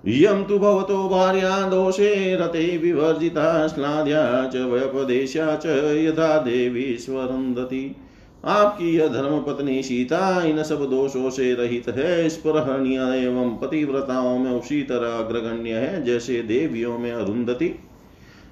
यम 0.07 0.43
तु 0.43 0.59
भवतो 0.59 1.09
भार्या 1.09 1.69
दोषे 1.69 2.35
रते 2.35 2.77
विवर्जिता 2.77 3.67
श्लाद्या 3.67 4.49
च 4.53 4.55
वयपदेशा 4.55 5.55
च 5.55 5.65
यथा 5.97 6.37
देवी 6.37 6.97
स्वरंदती 6.97 7.95
आपकी 8.45 8.95
यह 8.95 9.07
धर्म 9.07 9.39
पत्नी 9.39 9.83
सीता 9.83 10.43
इन 10.43 10.63
सब 10.63 10.89
दोषों 10.89 11.29
से 11.29 11.53
रहित 11.53 11.89
है। 11.89 12.29
स्पृहणीय 12.29 12.99
एवं 12.99 13.57
पतिव्रताओं 13.57 14.39
में 14.39 14.51
उसी 14.51 14.81
तरह 14.81 15.09
अग्रगण्य 15.09 15.69
है, 15.69 16.03
जैसे 16.03 16.41
देवियों 16.41 16.97
में 16.97 17.11
अरुंधति। 17.11 17.75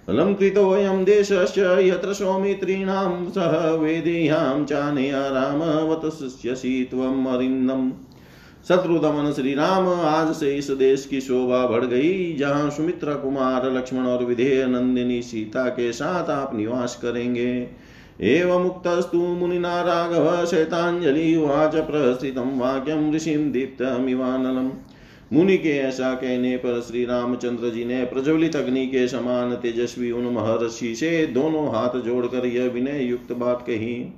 अलङ्कृतोऽयं 0.09 1.03
देशश्च 1.03 1.57
यत्र 1.57 2.13
सौमित्रीणां 2.13 3.29
सह 3.29 3.71
वेदेयां 3.71 4.65
चानया 4.65 5.27
रामवतस्यसि 5.27 6.87
त्वम् 6.91 7.27
अरिन्दम्। 7.27 7.91
शत्रुदमन 8.67 9.31
श्री 9.31 9.53
राम 9.53 9.87
आज 9.87 10.35
से 10.35 10.55
इस 10.55 10.71
देश 10.71 11.05
की 11.05 11.21
शोभा 11.21 11.67
बढ़ 11.67 11.85
गई, 11.85 12.35
जहाँ 12.35 12.69
सुमित्रा 12.69 13.13
कुमार, 13.13 13.71
लक्ष्मण 13.71 14.01
और 14.01 14.25
विधेय 14.25 14.65
नंदिनी 14.65 15.21
सीता 15.21 15.69
के 15.69 15.91
साथ 15.91 16.29
आप 16.29 16.55
निवास 16.55 16.99
करेंगे। 17.01 17.67
एवं 18.21 18.63
मुक्तस्तु 18.63 19.17
मुनिना 19.17 19.81
राघव 19.81 20.45
शैतांजलि 20.45 21.35
उवाच 21.35 21.75
प्रस्थितं 21.75 22.59
वाक्यं 22.59 23.13
ऋषिं 23.13 23.51
दीप्तमिवानलम्। 23.51 24.69
मुनि 25.33 25.57
के 25.57 25.69
ऐसा 25.69 26.13
कहने 26.13 26.57
पर 26.57 26.81
श्री 26.81 27.05
रामचंद्र 27.05 27.69
जी 27.69 27.85
ने 27.85 28.05
प्रज्वलित 28.05 28.55
अग्नि 28.55 28.87
के 28.87 29.07
समान 29.07 29.55
तेजस्वी 29.55 30.11
उन 30.11 30.23
महर्षि 30.23 30.95
से 30.95 31.27
दोनों 31.27 31.69
हाथ 31.69 32.01
जोड़कर 32.01 32.45
यह 32.45 32.69
विनय 32.69 33.03
युक्त 33.03 33.31
बात 33.31 33.61
कही। 33.61 34.13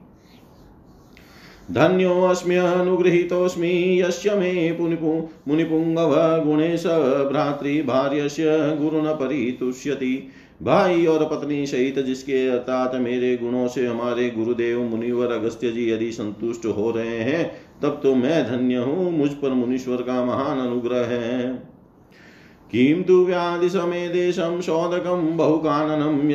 धन्योऽस्म्यनुगृहीतोऽस्मि, 1.72 4.01
यस्य 4.01 4.36
मे 4.36 4.72
पुनिपु 4.72 5.29
मुनिपुङ्गव 5.48 6.43
गुणेश 6.46 6.84
भ्रातृभार्यस्य 7.31 8.77
गुरुन 8.81 9.05
परितुष्यति। 9.05 10.27
भाई 10.62 11.06
और 11.06 11.24
पत्नी 11.25 11.65
सहित 11.68 12.00
जिसके 12.00 12.48
अर्थात 12.48 12.96
मेरे 12.96 13.36
गुणों 13.38 13.68
से 13.68 13.86
हमारे 13.88 14.30
गुरुदेव 14.30 14.82
मुनिवर 14.82 15.32
अगस्त्य 15.32 15.72
जी 15.72 15.89
यदि 15.91 16.12
संतुष्ट 16.12 16.65
हो 16.68 16.91
रहे 16.91 17.18
हैं, 17.20 17.51
तब 17.82 18.00
तो 18.03 18.13
मैं 18.15 18.44
धन्य 18.48 18.75
हूँ, 18.75 19.12
मुझ 19.12 19.30
पर 19.32 19.50
मुनीश्वर 19.50 20.01
का 20.01 20.24
महान 20.25 20.60
अनुग्रह 20.60 21.06
है। 21.06 21.72
किं 22.72 23.01
तु 23.03 23.25
व्याधिसमेदेशं 23.25 24.62
शोदकं 24.62 25.36
बहुकाननं 25.38 26.30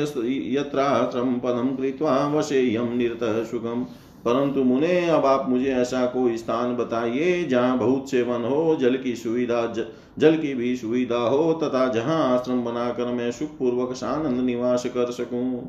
यत्रात्रं 0.52 1.38
पदं 1.38 1.76
कृत्वा 1.76 2.16
वशेयं 2.28 2.96
निरतः 2.96 3.42
सुखम् 3.44 3.84
परंतु 4.24 4.64
मुने, 4.64 5.06
अब 5.06 5.26
आप 5.26 5.48
मुझे 5.48 5.70
ऐसा 5.70 6.04
कोई 6.06 6.36
स्थान 6.36 6.76
बताइए 6.76 7.42
जहाँ 7.44 7.78
बहुत 7.78 8.10
सेवन 8.10 8.44
हो, 8.44 8.76
जल 8.80 8.96
की 8.96 9.14
सुविधा 9.16 9.66
जल 10.18 10.36
की 10.36 10.54
भी 10.54 10.74
सुविधा 10.76 11.18
हो 11.18 11.52
तथा 11.54 11.86
जहाँ 11.88 12.22
आश्रम 12.28 12.64
बनाकर 12.64 13.12
मैं 13.12 13.30
सुख 13.32 13.48
पूर्वक 13.48 13.92
सानंद 13.92 14.40
निवास 14.40 14.86
कर 14.86 15.10
सकूँ। 15.10 15.60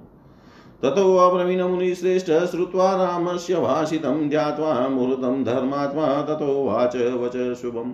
ततो 0.83 1.15
अब्रवीण 1.17 1.63
मुनिश्रेष्ठ 1.63 2.31
श्रुत्वा 2.45 2.93
रामस्य 2.95 3.55
भाषितं 3.55 4.27
ध्यात्वा 4.29 4.87
मुहूर्तं 4.89 5.43
धर्मात्मा 5.43 6.07
ततो 6.21 6.63
वाच 6.65 6.95
वच 6.95 7.37
शुभम। 7.61 7.93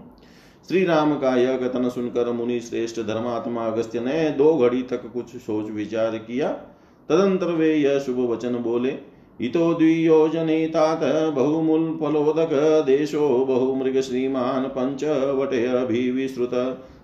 श्री 0.67 0.83
राम 0.85 1.15
का 1.15 1.35
यह 1.35 1.57
कथन 1.57 1.89
सुनकर 1.89 2.31
मुनि 2.31 2.59
श्रेष्ठ 2.59 2.99
धर्मात्मा 3.01 3.65
अगस्त्य 3.65 3.99
ने 3.99 4.29
दो 4.29 4.53
घड़ी 4.57 4.81
तक 4.83 5.11
कुछ 5.13 5.35
सोच 5.37 5.71
विचार 5.71 6.17
किया। 6.17 6.49
तदंतर 7.09 7.51
वे 7.51 7.73
यह 7.75 7.99
शुभ 7.99 8.19
वचन 8.31 8.55
बोले। 8.57 8.91
इतो 9.39 9.73
द्वियोजने 9.73 10.65
तात 10.67 10.99
बहुमूलफलोदक 11.35 12.49
देशो 12.85 13.27
बहुमृग 13.45 13.99
श्रीमान 14.01 14.63
पंचवटयभिविश्रुत 14.69 16.53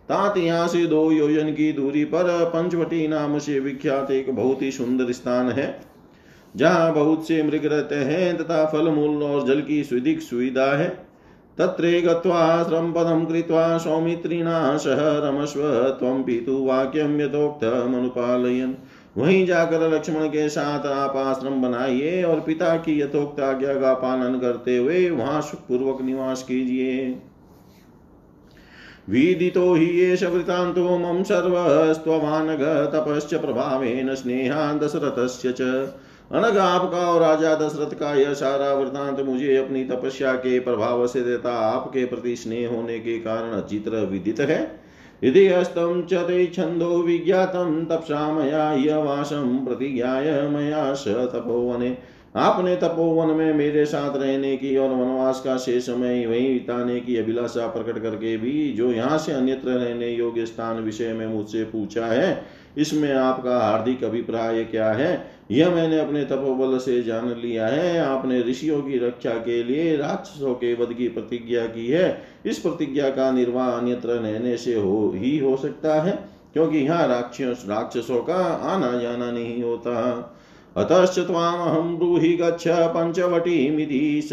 तात 0.10 0.38
यहाँ 0.38 0.68
से 0.68 0.86
दो 0.86 1.12
योजन 1.12 1.52
की 1.52 1.72
दूरी 1.74 2.04
पर 2.06 2.46
पंचवटी 2.46 3.08
नाम 3.08 3.38
से 3.40 3.60
विख्यात 3.60 4.12
एक 4.12 4.36
बहुत 4.36 4.62
ही 4.62 4.72
सुंदर 4.72 5.12
स्थान 5.12 5.50
है, 5.50 5.80
जहाँ 6.56 6.94
बहुत 6.94 7.28
से 7.28 7.42
मृग 7.44 7.66
रहते 7.66 7.96
हैं 7.96 8.38
तथा 8.38 8.66
फल 8.66 8.90
मूल 8.90 9.24
और 9.24 9.46
जल 9.48 9.62
की 9.62 9.84
सुधिक 9.84 10.22
सुविधा 10.22 10.66
है। 10.78 10.88
तत्रे 11.58 12.02
गत्वा 12.02 12.64
श्रमपदं 12.64 13.26
कृत्वा 13.26 13.78
सौमित्रिणा 13.78 14.78
सह 14.78 15.00
रमस्व 15.20 15.62
त्वं 16.00 16.24
पितु 16.24 16.58
वाक्यं 16.66 17.20
यथोक्तमनुपालयन्। 17.22 18.74
वहीं 19.20 19.46
जाकर 19.48 19.90
लक्ष्मण 19.90 20.28
के 20.28 20.48
साथ 20.50 20.86
आप 20.88 21.16
आश्रम 21.18 21.62
बनाइए 21.62 22.22
और 22.24 22.40
पिता 22.40 22.76
की 22.78 23.00
यथोक्त 23.02 23.40
आज्ञा 23.40 23.74
का 23.74 23.94
पालन 23.94 24.40
करते 24.40 24.78
हुए 24.78 25.10
वहाँ 25.10 25.42
सुखपूर्वक 25.42 26.02
निवास 26.02 26.44
कीजिए। 26.44 27.18
विदितो 29.10 29.74
हि 29.74 29.90
एष 30.02 30.24
वृतान्तो 30.24 30.98
मम 30.98 31.22
सर्वस्त्ववानघ 31.24 32.60
तपश्च 32.94 33.34
प्रभावेन 33.36 34.14
स्नेहा 34.16 34.74
दशरथस्य 34.74 35.52
च। 35.52 35.62
अनग 36.32 36.58
आपका 36.58 36.98
और 36.98 37.22
राजा 37.22 37.54
दशरथ 37.56 37.94
का 37.94 38.14
यह 38.14 38.34
सारा 38.34 38.74
वृतांत 38.74 39.20
मुझे 39.20 39.56
अपनी 39.58 39.84
तपस्या 39.84 40.34
के 40.34 40.60
प्रभाव 40.60 41.06
से 41.08 41.22
देता, 41.22 41.54
आपके 41.54 42.06
प्रति 42.06 42.36
स्नेह 42.36 42.70
होने 42.70 43.00
के 43.00 43.18
कारण 43.20 43.62
चित्र 43.62 44.06
विदित 44.06 44.40
है। 44.40 44.89
हस्तं 45.24 46.02
च 46.02 46.14
ते 46.14 46.46
छन्दो 46.48 47.02
तपसा 47.86 48.76
यवासं 48.76 49.66
प्रतिज्ञाय 49.66 50.48
मया 50.48 50.94
स 50.94 51.08
तपोवने। 51.08 51.98
आपने 52.36 52.76
तपोवन 52.76 53.28
में 53.28 53.54
मेरे 53.54 53.86
साथ 53.86 54.16
रहने 54.18 54.56
की 54.58 54.76
और 54.78 54.90
वनवास 54.90 55.42
का 55.42 55.58
शेष 55.58 55.86
समय 55.86 56.26
वहीं 56.26 56.54
बिताने 56.54 57.00
की 57.00 57.16
अभिलाषा 57.18 57.68
प्रकट 57.68 58.02
करके 58.02 58.38
भी 58.38 58.72
जो 58.74 58.92
यहाँ 58.92 59.18
से 59.18 59.32
अन्यत्र 59.32 59.70
रहने 59.70 60.10
योग्य 60.10 60.46
स्थान 60.46 60.80
विषय 60.80 61.14
में 61.14 61.28
मुझसे 61.28 61.64
पूछा 61.64 62.06
है 62.06 62.32
इसमें 62.78 63.14
आपका 63.14 63.58
हार्दिक 63.60 64.04
अभिप्राय 64.04 64.64
क्या 64.64 64.92
है? 64.92 65.32
यह 65.52 65.70
मैंने 65.70 66.00
अपने 66.00 66.24
तपोबल 66.24 66.78
से 66.78 67.02
जान 67.04 67.30
लिया 67.42 67.68
है। 67.68 68.00
आपने 68.00 68.42
ऋषियों 68.42 68.82
की 68.82 68.98
रक्षा 68.98 69.30
के 69.30 69.64
लिए 69.64 69.96
राक्षसों 69.98 70.54
के 70.54 70.74
वध 70.74 70.94
की 70.94 71.08
प्रतिज्ञा 71.08 71.66
की 71.66 71.88
है। 71.88 72.22
इस 72.46 72.60
प्रतिज्ञा 72.60 73.10
का 73.10 73.32
निर्वाह 73.32 73.70
अन्यत्र 73.70 74.10
रहने 74.10 74.58
से 74.58 74.76
हो 74.76 75.12
ही 75.16 75.38
हो 75.38 75.56
सकता 75.58 76.02
है, 76.02 76.20
क्योंकि 76.54 76.78
यहाँ 76.78 77.08
राक्षस 77.08 77.66
राक्षसों 77.70 78.22
का 78.22 78.44
आना 78.74 79.00
जाना 79.00 79.32
नहीं 79.32 79.64
होता। 79.64 80.36
अतश्च 80.78 81.20
त्वामहं 81.20 81.96
ब्रूहि 81.98 82.34
गच्छ 82.34 82.64
पञ्चवटीमिति 82.68 84.22
स 84.24 84.30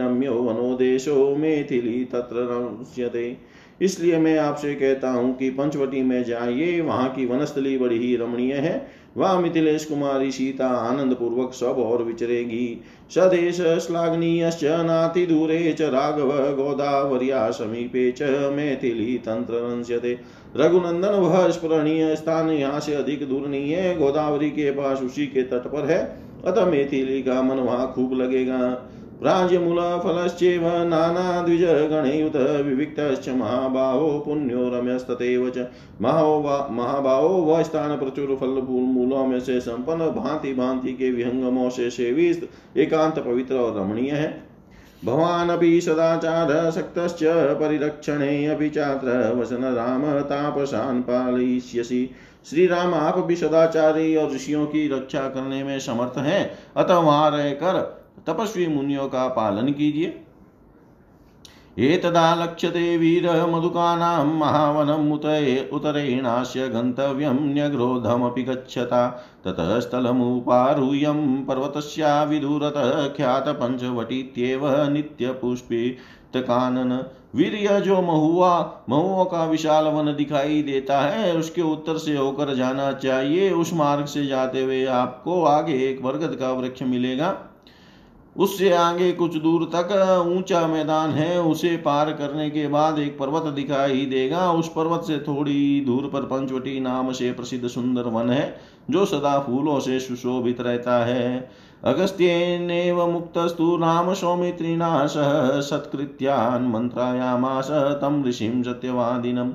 रम्यो 0.00 0.32
वनो 0.32 0.76
देशो 0.76 1.36
मेथिली 1.36 2.04
तत्र 2.04 2.36
रंस्यते 2.36 3.36
इसलिए 3.80 4.18
मैं 4.18 4.38
आपसे 4.38 4.74
कहता 4.74 5.10
हूँ 5.10 5.36
कि 5.36 5.50
पंचवटी 5.50 6.02
में 6.02 6.22
जाइए, 6.24 6.80
वहाँ 6.80 7.08
की 7.08 7.26
वनस्थली 7.26 7.76
बड़ी 7.78 7.98
ही 7.98 8.16
रमणीय 8.16 8.54
है। 8.54 9.00
वह 9.16 9.38
मिथिलेश 9.40 9.84
कुमारी, 9.84 10.30
सीता 10.30 10.66
आनंद 10.66 11.14
पूर्वक 11.14 11.52
सब 11.52 11.78
और 11.78 12.02
विचरेगी। 12.02 12.82
सदेश 13.10 13.60
श्लाघनीयश्च, 13.86 14.64
नाति 14.64 15.26
दूरे 15.26 15.72
च, 15.72 15.82
राघव 15.82 16.30
गोदावरिया 16.56 17.50
समीपे 17.50 18.10
च, 18.12 18.22
मैथिली 18.52 19.16
तंत्र 19.18 20.18
रघुनंदन 20.56 21.08
वह 21.08 21.48
स्मरणीय 21.50 22.14
स्थान 22.16 22.50
यहाँ 22.50 22.80
से 22.80 22.94
अधिक 22.94 23.28
दूर 23.28 23.46
नहीं 23.48 23.72
है, 23.72 23.96
गोदावरी 23.98 24.50
के 24.50 24.70
पास 24.70 25.02
उसी 25.02 25.26
के 25.26 25.42
तट 25.42 25.66
पर 25.66 25.90
है। 25.90 25.98
अतः 26.44 26.66
मैथिली 26.66 27.22
का 27.22 27.42
मन 27.42 27.56
वहाँ 27.56 27.92
खूब 27.92 28.12
लगेगा। 28.12 28.58
प्राज्यमूलफलश्चैव 29.20 30.66
नानाद्विजगणयुत 30.84 32.36
विविक्तश्च 32.66 33.28
महाबाहो 33.28 34.08
पुण्यो 34.18 34.68
रम्यस्तथैव 34.68 35.48
च 35.50 35.66
महाबाहो 36.02 37.28
वह 37.28 37.62
स्थान 37.62 37.96
प्रचुर 37.96 38.36
फल 38.36 38.60
मूलों 38.68 39.26
में 39.26 39.40
से 39.40 39.60
संपन्न 39.60 40.10
भांति 40.12 40.54
भांति 40.54 40.92
के 40.92 41.10
विहंगमों 41.10 41.68
से 41.70 41.88
एकांत 42.76 43.18
पवित्र 43.18 43.56
और 43.56 43.78
रमणीय 43.80 44.10
है। 44.10 44.30
भवानपि 45.04 45.80
सदाचारसक्तश्च 45.80 47.18
परिरक्षणे 47.60 48.46
अपि 48.46 48.68
चात्र 48.68 49.32
वसन 49.36 49.64
राम 49.74 50.02
तापसान् 50.22 51.02
पालयिष्यसि। 51.02 52.10
श्री 52.50 52.66
राम 52.66 52.94
आप 52.94 53.18
भी 53.18 53.36
सदाचारी 53.36 54.14
और 54.16 54.30
ऋषियों 54.32 54.66
की 54.66 54.88
रक्षा 54.88 55.28
करने 55.28 55.62
में 55.64 55.78
समर्थ 55.80 56.18
हैं। 56.18 56.50
अतः 56.76 56.94
वहाँ 56.94 57.30
रहकर 57.30 57.99
तपस्वी 58.26 58.66
मुनियों 58.66 59.08
का 59.08 59.28
पालन 59.28 59.72
कीजिए। 59.72 60.20
एतदा 61.78 62.34
लक्ष्यते 62.34 62.96
वीरमधुकानां 62.96 64.26
महावनम् 64.26 65.12
उत 65.12 65.24
उतरेणास्य 65.72 66.68
गन्तव्यं 66.68 67.54
न्यग्रोधमपि 67.54 68.42
गच्छता। 68.42 69.26
ततः 69.44 69.80
स्थलमुपारुह्यं 69.80 71.44
पर्वतस्या 71.44 72.24
विदुरतः 72.24 73.08
ख्यातपञ्चवटीत्येव 73.08 74.90
नित्यपुष्पितकानन 74.90 77.04
वीर्य 77.34 77.80
जो 77.80 78.02
महुआ 78.02 78.82
महुओं 78.88 79.24
का 79.24 79.44
विशाल 79.44 79.84
वन 79.84 80.14
दिखाई 80.14 80.62
देता 80.62 81.00
है। 81.00 81.36
उसके 81.36 81.62
उत्तर 81.62 81.98
से 81.98 82.16
होकर 82.16 82.54
जाना 82.54 82.92
चाहिए। 82.92 83.50
उस 83.50 83.74
मार्ग 83.74 84.04
से 84.04 84.26
जाते 84.26 84.62
हुए 84.62 84.86
आपको 84.86 85.44
आगे 85.44 85.90
एक 85.90 86.02
बरगद 86.02 86.36
का 86.36 86.52
वृक्ष 86.52 86.82
मिलेगा। 86.82 87.38
उससे 88.36 88.72
आगे 88.72 89.10
कुछ 89.12 89.36
दूर 89.36 89.64
तक 89.74 89.90
ऊँचा 90.28 90.66
मैदान 90.66 91.10
है, 91.10 91.40
उसे 91.40 91.76
पार 91.76 92.12
करने 92.12 92.48
के 92.50 92.66
बाद 92.68 92.98
एक 92.98 93.18
पर्वत 93.18 93.52
दिखाई 93.54 94.04
देगा। 94.06 94.50
उस 94.52 94.68
पर्वत 94.68 95.04
से 95.06 95.18
थोड़ी 95.18 95.80
दूर 95.80 96.10
पर 96.12 96.22
पंचवटी 96.26 96.78
नाम 96.80 97.10
से 97.12 97.32
प्रसिद्ध 97.32 97.66
सुंदर 97.68 98.02
वन 98.02 98.30
है, 98.30 98.56
जो 98.90 99.04
सदा 99.04 99.38
फूलों 99.38 99.78
से 99.80 99.98
सुशोभित 100.00 100.60
रहता 100.60 101.04
है। 101.04 101.50
अगस्त्येनेव 101.84 103.06
मुक्तस्तु 103.06 103.76
राम 103.76 104.12
सौमित्रिणा 104.14 105.06
सह 105.06 105.60
सत्कृत्यान् 105.60 106.68
मंत्रायामास 106.68 107.70
तम 108.00 108.22
ऋषिम 108.26 108.62
सत्यवादिनम 108.62 109.52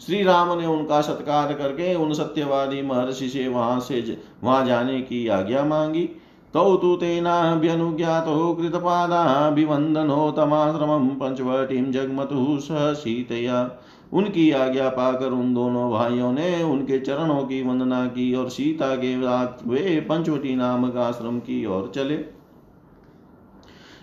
श्री 0.00 0.22
राम 0.22 0.58
ने 0.58 0.66
उनका 0.66 1.00
सत्कार 1.00 1.52
करके 1.52 1.94
उन 1.94 2.12
सत्यवादी 2.12 2.82
महर्षि 2.82 3.28
से 3.28 3.46
वहाँ 3.48 3.80
से 3.80 4.18
वहाँ 4.44 4.64
जाने 4.66 5.00
की 5.00 5.26
आज्ञा 5.28 5.64
मांगी। 5.64 6.08
तौ 6.54 6.76
तु 6.76 6.96
तेनाभ्यनुज्ञातो 6.96 8.54
कृतपादाभिवन्दनोतमाश्रमं 8.54 11.16
पंचवटीं 11.16 11.92
जगमतु 11.92 12.60
स 12.60 12.96
सीतया। 12.96 13.70
उनकी 14.12 14.50
आज्ञा 14.50 14.88
पाकर 14.88 15.32
उन 15.32 15.54
दोनों 15.54 15.90
भाइयों 15.90 16.32
ने 16.32 16.62
उनके 16.62 17.00
चरणों 17.00 17.42
की 17.42 17.62
वंदना 17.62 18.06
की 18.06 18.34
और 18.34 18.48
सीता 18.48 18.96
के 18.96 19.16
साथ 19.16 19.46
वे 19.66 20.00
पंचवटी 20.00 20.56
नामक 20.56 20.96
आश्रम 20.96 21.38
की 21.38 21.66
ओर 21.66 21.92
चले। 21.94 22.24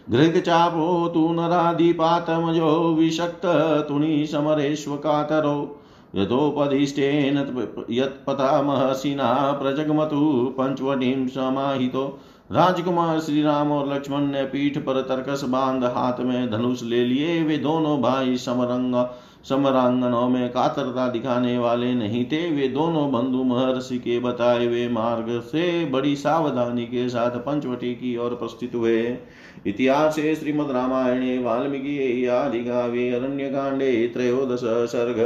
घृगचापो 0.10 1.07
तु 1.07 1.33
नराधिपातमजो 1.33 2.93
विषक्त 2.93 3.41
तुनि 3.89 4.27
समरेष्वकातरो 4.27 5.81
यथोपदिष्टेन 6.15 7.55
यत्पथामहसिना 7.89 9.51
प्रजगमतु 9.51 10.55
पंचवटीं 10.57 11.27
समाहितो। 11.27 12.19
राजकुमार 12.51 13.19
श्री 13.19 13.41
राम 13.43 13.71
और 13.71 13.93
लक्ष्मण 13.93 14.21
ने 14.21 14.43
पीठ 14.43 14.77
पर 14.77 15.01
तरकस 15.01 15.43
बाँध 15.43 15.83
हाथ 15.83 16.19
में 16.19 16.51
धनुष 16.51 16.83
ले 16.83 17.03
लिए। 17.05 17.43
वे 17.43 17.57
दोनों 17.57 18.01
भाई 18.01 18.38
समरंग, 18.38 19.07
समरांगनों 19.49 20.29
में 20.29 20.49
कातरता 20.49 21.07
दिखाने 21.07 21.57
वाले 21.57 21.93
नहीं 21.93 22.25
थे। 22.25 22.51
वे 22.51 22.67
दोनों 22.67 23.12
बंधु 23.12 23.43
महर्षि 23.43 23.97
के 23.97 24.19
बताए 24.19 24.65
हुए 24.65 24.88
मार्ग 24.88 25.41
से 25.41 25.86
बड़ी 25.86 26.15
सावधानी 26.15 26.86
के 26.86 27.10
साथ 27.10 27.31
पंचवटी 27.31 27.93
की 27.93 28.17
ओर 28.17 28.36
प्रस्थित 28.36 28.75
हुए। 28.75 29.17
इतिहास 29.65 30.15
श्रीमद 30.15 30.71
रामायणे, 30.71 31.38
वाल्मीकि 31.39 32.25
अरण्य 32.25 33.49
कांडे 33.49 34.07
त्रयोदश 34.07 34.62
सर्ग। 34.91 35.19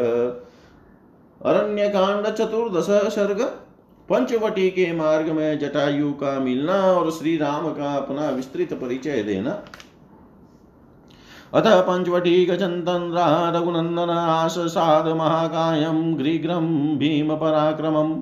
अरण्य 1.45 1.89
कांड 1.89 2.25
चतुर्दश 2.25 3.13
सर्ग। 3.15 3.60
पंचवटी 4.11 4.69
के 4.69 4.93
मार्ग 4.93 5.29
में 5.29 5.59
जटायु 5.59 6.11
का 6.11 6.39
मिलना 6.39 6.73
और 6.73 7.11
श्री 7.11 7.37
राम 7.37 7.73
का 7.73 7.95
अपना 7.95 8.29
विस्तृत 8.29 8.73
परिचय 8.73 9.23
देना। 9.23 9.63
अतः 11.53 11.81
पंचवटी 11.81 12.45
गजन्तन्द्रा 12.45 13.49
रघुनंदन 13.49 14.09
आस, 14.09 14.55
साध, 14.59 15.07
महाकायम, 15.07 16.15
ग्रीग्रम, 16.15 16.97
भीम 16.97 17.35
पराक्रमम। 17.35 18.13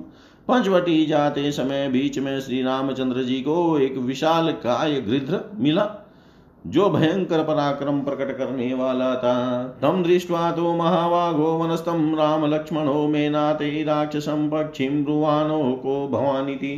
पंचवटी 0.48 1.06
जाते 1.06 1.52
समय 1.52 1.88
बीच 1.88 2.18
में 2.18 2.40
श्री 2.40 2.62
रामचंद्र 2.62 3.22
जी 3.22 3.40
को 3.40 3.78
एक 3.78 3.96
विशाल 3.96 4.52
काय 4.52 5.00
गृध्र 5.00 5.40
मिला। 5.54 5.99
जो 6.64 6.88
भयंकर 6.90 7.42
पराक्रम 7.44 8.00
प्रकट 8.00 8.36
करने 8.38 8.72
वाला 8.74 9.14
था, 9.14 9.34
तम 9.82 10.02
दृष्ट्वा 10.02 10.50
तो 10.52 10.74
महावाघो 10.76 11.52
वनस्तम 11.58 12.14
राम 12.14 12.44
लक्ष्मणो 12.46 13.06
मेनाते 13.08 13.82
राक्षसम 13.84 14.48
पक्षी 14.48 14.88
ब्रुवानो 14.88 15.62
को 15.82 16.06
भवानी 16.08 16.56
थी 16.56 16.72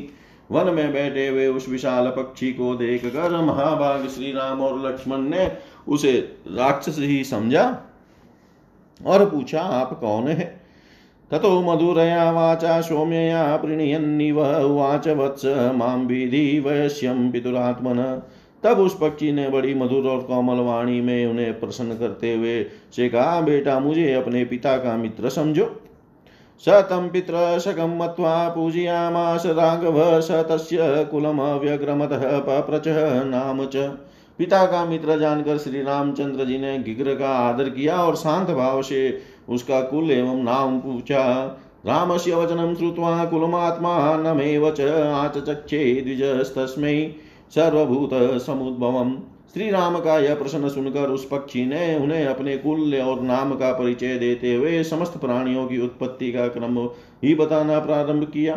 वन 0.50 0.74
में 0.74 0.92
बैठे 0.92 1.26
हुए 1.28 1.46
उस 1.46 1.68
विशाल 1.68 2.08
पक्षी 2.08 2.52
को 2.52 2.74
देख 2.74 3.04
कर 3.06 3.36
महाभाग 3.42 4.06
श्री 4.08 4.32
राम 4.32 4.60
और 4.60 4.78
लक्ष्मण 4.86 5.28
ने 5.28 5.50
उसे 5.88 6.12
राक्षस 6.48 6.98
ही 6.98 7.22
समझा 7.24 7.64
और 9.00 9.24
पूछा, 9.30 9.60
आप 9.60 9.98
कौन 10.00 10.28
है? 10.28 10.44
ततो 11.30 11.60
मधुरया 11.62 12.30
वाचा 12.30 12.80
सौम्यया 12.80 13.56
प्रणयन्निव 13.56 14.40
उवाच 14.40 15.08
वत्स 15.08 15.44
माँ 15.76 15.96
विधि 15.98 16.60
वयस्यं 16.60 17.30
पितुरात्मन। 17.32 18.00
तब 18.62 18.78
उस 18.78 18.96
पक्षी 19.00 19.30
ने 19.32 19.48
बड़ी 19.48 19.74
मधुर 19.74 20.08
और 20.08 20.20
कोमल 20.22 20.60
वाणी 20.60 21.00
में 21.00 21.26
उन्हें 21.26 21.58
प्रसन्न 21.60 21.96
करते 21.96 22.34
हुए 22.34 22.62
से 22.96 23.08
कहा, 23.08 23.40
बेटा, 23.40 23.78
मुझे 23.80 24.12
अपने 24.14 24.44
पिता 24.44 24.76
का 24.76 24.96
मित्र 24.96 25.28
समझो। 25.30 25.70
स 26.64 26.68
तम 26.90 27.08
पित्र 27.12 27.58
शकम 27.58 27.96
मत्वा 27.96 28.48
पूजयामास 28.48 29.46
राघव 29.48 30.20
स 30.20 30.44
तस्य 30.50 31.06
कुलमव्यग्रमतः 31.10 32.38
पप्रच 32.40 32.84
नाम 33.26 33.64
च। 33.66 33.88
पिता 34.38 34.64
का 34.66 34.84
मित्र 34.84 35.18
जानकर 35.18 35.58
श्री 35.58 35.82
रामचंद्र 35.82 36.44
जी 36.44 36.58
ने 36.58 36.78
गिग्र 36.78 37.14
का 37.14 37.30
आदर 37.38 37.68
किया 37.70 37.96
और 37.96 38.16
शांत 38.16 38.50
भाव 38.50 38.82
से 38.82 39.02
उसका 39.48 39.80
कुल 39.80 40.10
एवं 40.10 40.42
नाम 40.44 40.78
पूछा, 40.80 41.24
राम 41.86 42.16
से 42.16 42.34
वचनम 42.34 42.74
श्रुवा 42.74 43.24
कुलमात्मा 43.24 44.16
नमेव 44.16 44.70
च 44.70 44.80
आचचक्षे 45.14 45.84
द्विजस्तस्मै। 46.00 46.94
सर्वभूत 47.54 48.10
समुद्भवम 48.42 49.12
श्री 49.54 49.70
राम 49.70 49.98
का 49.98 50.18
यह 50.18 50.34
प्रश्न 50.34 50.68
सुनकर 50.68 51.10
उस 51.10 51.28
पक्षी 51.28 51.64
ने 51.66 51.96
उन्हें 51.96 52.26
अपने 52.26 52.56
कुल 52.56 52.94
और 52.94 53.20
नाम 53.20 53.54
का 53.54 53.72
परिचय 53.72 54.14
देते 54.18 54.54
हुए 54.54 54.82
समस्त 54.82 55.18
प्राणियों 55.18 55.66
की 55.66 55.80
उत्पत्ति 55.80 56.32
का 56.32 56.46
क्रम 56.48 56.78
ही 57.24 57.34
बताना 57.34 57.78
प्रारंभ 57.78 58.24
किया। 58.24 58.54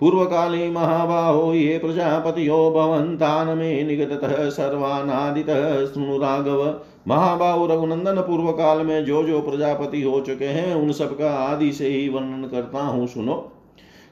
पूर्व 0.00 0.24
काले 0.24 0.70
महाबाहो, 0.70 1.52
ये 1.54 1.78
प्रजापतियो 1.78 2.70
भवंतान 2.70 3.58
में 3.58 3.84
निगत 3.84 4.20
सर्वानादित 4.52 5.46
सुनु 5.94 6.16
राघव। 6.18 6.64
महाबाहु 7.08 7.66
रघुनंदन 7.66 8.20
पूर्व 8.20 8.50
काल 8.52 8.78
में 8.78 9.04
जो 9.04 9.22
जो 9.22 9.40
प्रजापति 9.40 10.02
हो 10.02 10.20
चुके 10.20 10.44
हैं, 10.44 10.74
उन 10.74 10.92
सबका 10.92 11.30
आदि 11.30 11.72
से 11.72 11.88
ही 11.88 12.08
वर्णन 12.08 12.48
करता 12.48 12.82
हूँ, 12.82 13.06
सुनो। 13.06 13.52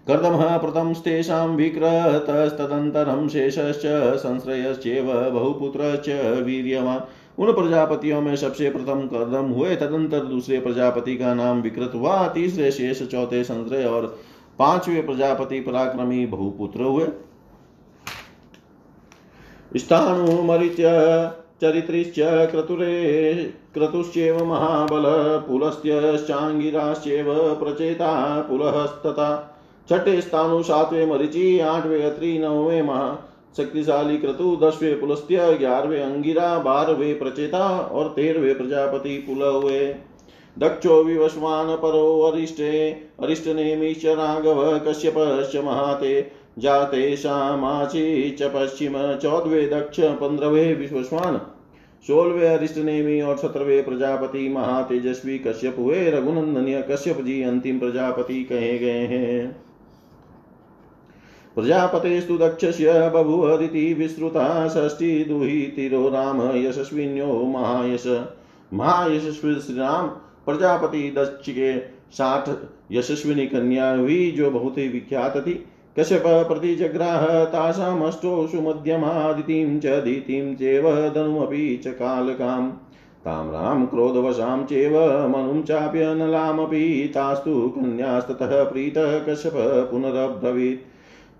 कर्दमः 0.08 0.56
प्रथमस्तेषां 0.56 1.48
विक्रतस्तदन्तरं 1.48 3.28
शेषश्च, 3.28 4.16
संश्रयश्चेव 4.16 5.30
बहुपुत्रश्च 5.30 6.42
वीर्यवान्। 6.42 7.00
उन 7.38 7.52
प्रजापतियों 7.52 8.20
में 8.20 8.36
सबसे 8.36 8.70
प्रथम 8.70 8.84
कर्दम 8.84 9.44
हुए, 9.44 9.76
तदंतर 9.76 10.20
दूसरे 10.20 10.60
प्रजापति 10.60 11.16
का 11.16 11.34
नाम 11.34 11.60
विकृत 11.60 11.92
हुआ, 11.94 12.28
तीसरे 12.28 12.70
शेष, 12.70 13.02
चौथे 13.02 13.44
संश्रय 13.44 13.84
और 13.84 14.18
पांचवे 14.58 15.02
प्रजापति 15.02 15.60
पराक्रमी 15.60 16.26
बहुपुत्र 16.26 16.82
हुए। 16.82 17.06
स्थाणुमरिच 19.76 20.76
चरित्रिश्च, 21.60 22.50
क्रतुरे, 22.50 23.34
क्रतुश्चेव 23.74 24.46
महाबल 24.46 25.02
पुलस्त्यश्चाङ्गिराश्चेव 25.48 27.54
प्रचेता 27.54 28.40
पुलहस्तता। 28.40 29.50
छठे 29.90 30.20
स्थानु 30.20 30.62
सातवें 30.62 31.06
मरिचि, 31.06 31.60
आठवें 31.60 32.02
अत्रि 32.04 32.38
नौवे 32.38 32.82
महा 32.82 33.30
शक्तिशाली 33.56 34.16
क्रतु, 34.18 34.56
दसवें 34.62 35.00
पुलस्त्य 35.00 35.52
ग्यारहवें 35.52 36.02
अंगिरा 36.02 36.58
बारहवें 36.58 37.18
प्रचेता 37.18 37.66
और 37.68 38.08
तेरहवें 38.08 38.56
प्रजापति 38.58 39.16
पुल 39.18 39.42
हुए। 39.42 39.94
दक्षो 40.58 41.02
विवस्वान 41.02 41.76
परो 41.76 42.20
अरिष्टे 42.20 42.90
अरिष्ट 43.22 43.46
नेमिश्च 43.46 44.06
राघव 44.06 44.78
कश्यपश्च 44.78 45.56
महाते, 45.56 46.30
जाते 46.58 47.16
शामाची 47.16 48.30
च 48.30 48.42
पश्चिम, 48.42 48.92
चौदवे 49.16 49.66
दक्ष 49.66 50.00
पंद्रहवे 50.00 50.72
विश्वस्वान, 50.74 51.36
सोलवे 52.04 52.46
अरिष्ट 52.46 52.78
नेमी 52.78 53.20
और 53.20 53.36
सत्रहवे 53.36 53.82
प्रजापति 53.82 54.48
महातेजस्वी 54.48 55.38
कश्यप 55.38 55.76
हुए। 55.78 56.10
रघुनंदनीय 56.10 56.82
कश्यप 56.90 57.20
जी 57.20 57.42
अंतिम 57.42 57.78
प्रजापति 57.78 58.42
कहे 58.44 58.78
गए 58.78 59.06
हैं। 59.06 59.64
प्रजापतेस्तु 61.54 62.38
दक्षस्य 62.38 63.94
विश्रुता 63.94 64.68
षष्ठी 64.68 65.24
दुहितिरो 65.24 66.08
राम 66.08 66.56
यशस्विन्यो 66.56 67.26
महायश 67.26 68.24
महायशस्वी 68.74 69.54
श्रीराम 69.54 70.06
प्रजापति 70.46 71.14
दक्ष 71.16 71.50
के 71.50 71.78
साठ 72.10 72.50
यशस्विनी 72.92 73.46
कन्या 73.46 73.94
हुई, 73.94 74.30
जो 74.30 74.50
बहुत 74.50 74.78
ही 74.78 74.88
विख्यात 74.88 75.36
थी। 75.36 75.64
कश्यप, 75.98 76.22
प्रतिजग्राह 76.26 77.44
तासामष्टो 77.44 78.46
सुमध्यमादितिं 78.46 79.80
च 79.80 79.86
दीतिं 79.86 80.54
चेव 80.54 81.08
धनुमपि 81.14 81.80
च 81.84 81.88
कालकाम्। 81.88 82.72
ताम्रां 83.24 83.86
क्रोधवशां 83.86 84.64
चेव 84.64 84.92
मनुं 85.28 85.62
चाप्यनलामपि 85.62 87.12
तास्तु 87.14 87.68
कन्यास्ततः 87.68 88.62
प्रीतः 88.62 89.18
कश्यप 89.18 89.52
पुनरब्रवीत्। 89.90 90.93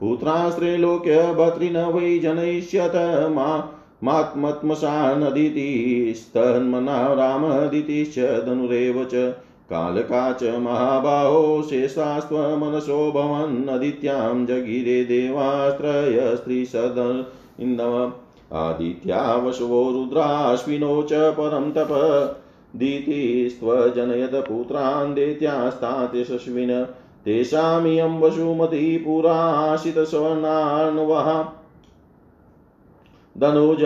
पुत्रास्त्रैलोक्य 0.05 1.33
भर्तृन 1.33 1.77
वै 1.77 2.19
जनयिष्यत 2.19 2.93
मा 3.33 3.71
मात्मत्मसा 4.05 5.15
नदितिस्तन्मना 5.15 7.15
रामदितिश्च 7.15 8.47
धनुरेव 8.47 9.05
च, 9.05 9.35
कालका 9.71 10.33
च 10.33 10.43
महाबाहो 10.43 11.63
शेषास्त्वमनसो 11.63 13.13
भवन्नदित्यां 13.13 14.47
जगिरे 14.47 15.05
देवास्त्रयस्त्रीसद 15.05 17.27
इन्दम 17.61 18.13
आदित्या 18.53 19.37
वशवो 19.37 19.93
रुद्राश्विनो 19.93 21.03
च 21.03 21.13
परं 21.13 21.71
तप। 21.71 21.89
दीतिस्त्वजनयत 22.77 24.35
पुत्रान् 24.35 25.15
दैत्यास्तात् 25.15 26.17
यशस्विन 26.17 26.87
तेषामियं 27.25 28.21
वसुमती 28.21 28.99
पुराशितसवर्णान्वः। 28.99 31.45
धनुज, 33.39 33.85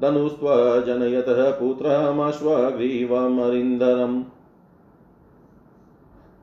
धनुस्त्वजनयतः 0.00 1.50
पुत्रमश्वग्रीवमरिन्दरम्। 1.50 4.24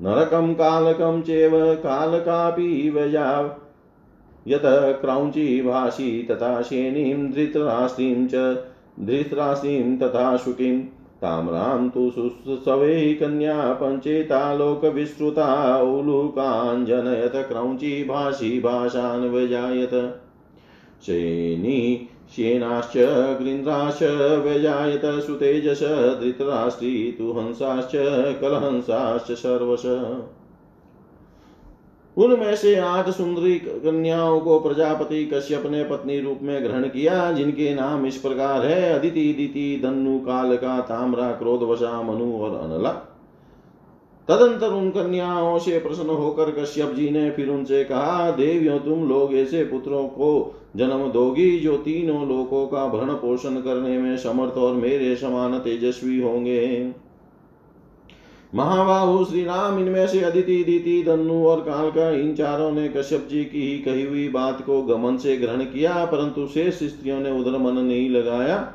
नरकं, 0.02 0.54
कालकं 0.54 1.21
चेव 1.21 1.76
कालकापि 1.76 2.89
वया 2.89 3.58
यत 4.47 4.97
क्रौञ्ची 5.02 5.62
भाषी 5.62 6.23
तथा 6.23 6.62
श्रेणीं 6.62 7.32
धृतराष्ट्रीं 7.32 8.28
च 8.28 8.63
धृतराष्ट्रीं 9.00 9.97
तथा 9.97 10.38
शुकीं 10.38 10.84
ताम्रां 11.21 11.89
तु 11.89 12.10
सुसवे 12.10 13.13
कन्या 13.13 13.73
पञ्चेतालोकविश्रुता 13.73 15.82
उलूकाञ्जनयत, 15.82 17.32
क्रौञ्ची 17.36 18.03
भाषी 18.03 18.60
भाषान् 18.60 19.30
व्यजायत। 19.30 20.21
श्रेणी 21.06 22.10
श्येनाश्च 22.36 22.97
गृन्द्राश्च 23.41 24.39
व्यजायत 24.43 25.06
सुतेजस 25.06 26.17
धृतराष्ट्री 26.21 27.15
तु 27.17 27.32
हंसाश्च 27.32 27.91
कलहंसाश्च, 28.41 29.32
सर्वश। 29.32 29.84
उनमें 32.17 32.56
से 32.56 32.75
आठ 32.75 33.10
सुंदरी 33.10 33.56
कन्याओं 33.60 34.39
को 34.39 34.60
प्रजापति 34.60 35.25
कश्यप 35.25 35.63
ने 35.65 35.84
पत्नी 35.84 36.19
रूप 36.19 36.39
में 36.41 36.63
ग्रहण 36.63 36.84
किया, 36.84 37.32
जिनके 37.32 37.75
नाम 37.75 38.06
इस 38.06 38.17
प्रकार 38.17 38.65
है, 38.65 38.93
अदिति, 38.93 39.34
दिति 39.34 39.82
धनु 39.84 40.19
कालका, 40.19 40.80
ताम्रा, 40.80 41.32
क्रोधवशा, 41.32 42.01
मनु 42.01 42.38
और 42.38 42.56
अनला। 42.56 42.91
तदंतर 44.27 44.67
उन 44.67 44.89
कन्याओं 44.89 45.60
से 45.60 45.80
प्रसन्न 45.80 46.10
होकर 46.10 46.51
कश्यप 46.51 46.93
जी 46.93 47.10
ने 47.10 47.32
फिर 47.32 47.49
उनसे 47.49 47.84
कहा, 47.84 48.32
देवियों, 48.32 48.80
तुम 48.80 49.10
लोग 49.10 49.34
ऐसे 49.34 49.63
पुत्रों 49.63 50.08
को 50.08 50.62
जन्म 50.75 51.12
दोगी 51.12 51.60
जो 51.60 51.77
तीनों 51.77 52.27
लोकों 52.27 52.67
का 52.67 52.88
भरण 52.88 53.13
पोषण 53.13 53.56
करने 53.56 53.97
में 53.97 54.17
समर्थ 54.17 54.58
और 54.58 54.73
मेरे 54.73 55.15
समान 55.15 55.60
तेजस्वी 55.60 56.21
होंगे। 56.21 56.93
महाबाहु 58.55 59.25
श्री 59.25 59.43
राम, 59.43 59.79
इनमें 59.79 60.07
से 60.07 60.19
अदिति 60.19 60.63
दीति 60.63 61.03
धनु 61.03 61.45
और 61.45 61.62
काल 61.62 61.89
का 61.89 62.10
इन 62.10 62.33
चारों 62.36 62.71
ने 62.71 62.88
कश्यप 62.88 63.27
जी 63.29 63.43
की 63.45 63.62
ही 63.62 63.77
कही 63.77 64.03
हुई 64.03 64.27
बात 64.29 64.62
को 64.65 64.81
गमन 64.81 65.17
से 65.17 65.38
ग्रहण 65.38 65.63
किया, 65.63 66.05
परंतु 66.05 66.47
शेष 66.47 66.83
स्त्रियों 66.83 67.19
ने 67.19 67.31
उधर 67.31 67.57
मन 67.57 67.77
नहीं 67.77 68.10
लगाया। 68.10 68.73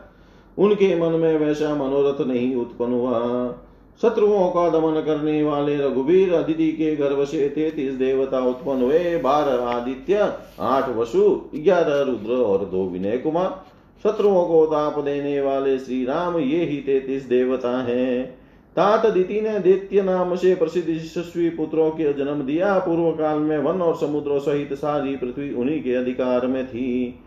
उनके 0.59 0.95
मन 1.01 1.13
में 1.13 1.39
वैसा 1.39 1.75
मनोरथ 1.75 2.27
नहीं 2.27 2.55
उत्पन्न 2.57 2.93
हुआ। 2.93 3.55
शत्रुओं 4.03 4.49
का 4.49 4.69
दमन 4.71 5.01
करने 5.01 5.43
वाले 5.43 5.77
रघुवीर 5.77 6.33
अदिति 6.35 6.71
के 6.73 6.95
गर्भ 6.97 7.25
से 7.25 7.49
तैतीस 7.49 7.95
देवता 7.95 8.41
उत्पन्न 8.41 8.83
हुए। 8.83 9.17
बारह 9.19 9.65
आदित्य, 9.65 10.33
आठ 10.61 10.89
वसु, 10.97 11.25
ग्यारह 11.55 12.01
रुद्र 12.03 12.43
और 12.43 12.65
दो 12.65 12.85
विनय 12.89 13.19
कुमार। 13.19 13.65
शत्रुओं 14.05 14.45
को 14.45 14.65
ताप 14.67 14.99
देने 14.99 15.41
वाले 15.41 15.79
श्री 15.79 16.05
राम, 16.05 16.39
ये 16.39 16.65
ही 16.65 16.77
तैतीस 16.77 17.25
देवता 17.25 17.83
हैं। 17.83 18.42
तात 18.77 19.07
दिति 19.07 19.41
ने 19.41 19.59
दैत्य 19.59 20.03
नाम 20.03 20.35
से 20.37 20.55
प्रसिद्ध 20.55 20.89
यशस्वी 20.89 21.49
पुत्रों 21.51 21.91
के 21.91 22.13
जन्म 22.13 22.43
दिया। 22.43 22.79
पूर्व 22.79 23.11
काल 23.11 23.39
में 23.39 23.59
वन 23.59 23.83
और 23.83 23.97
समुद्रों 23.97 24.39
सहित 24.39 24.73
सारी 24.73 25.17
पृथ्वी 25.17 25.53
उन्हीं 25.55 25.83
के 25.83 25.95
अधिकार 25.95 26.47
में 26.47 26.67
थी। 26.67 27.19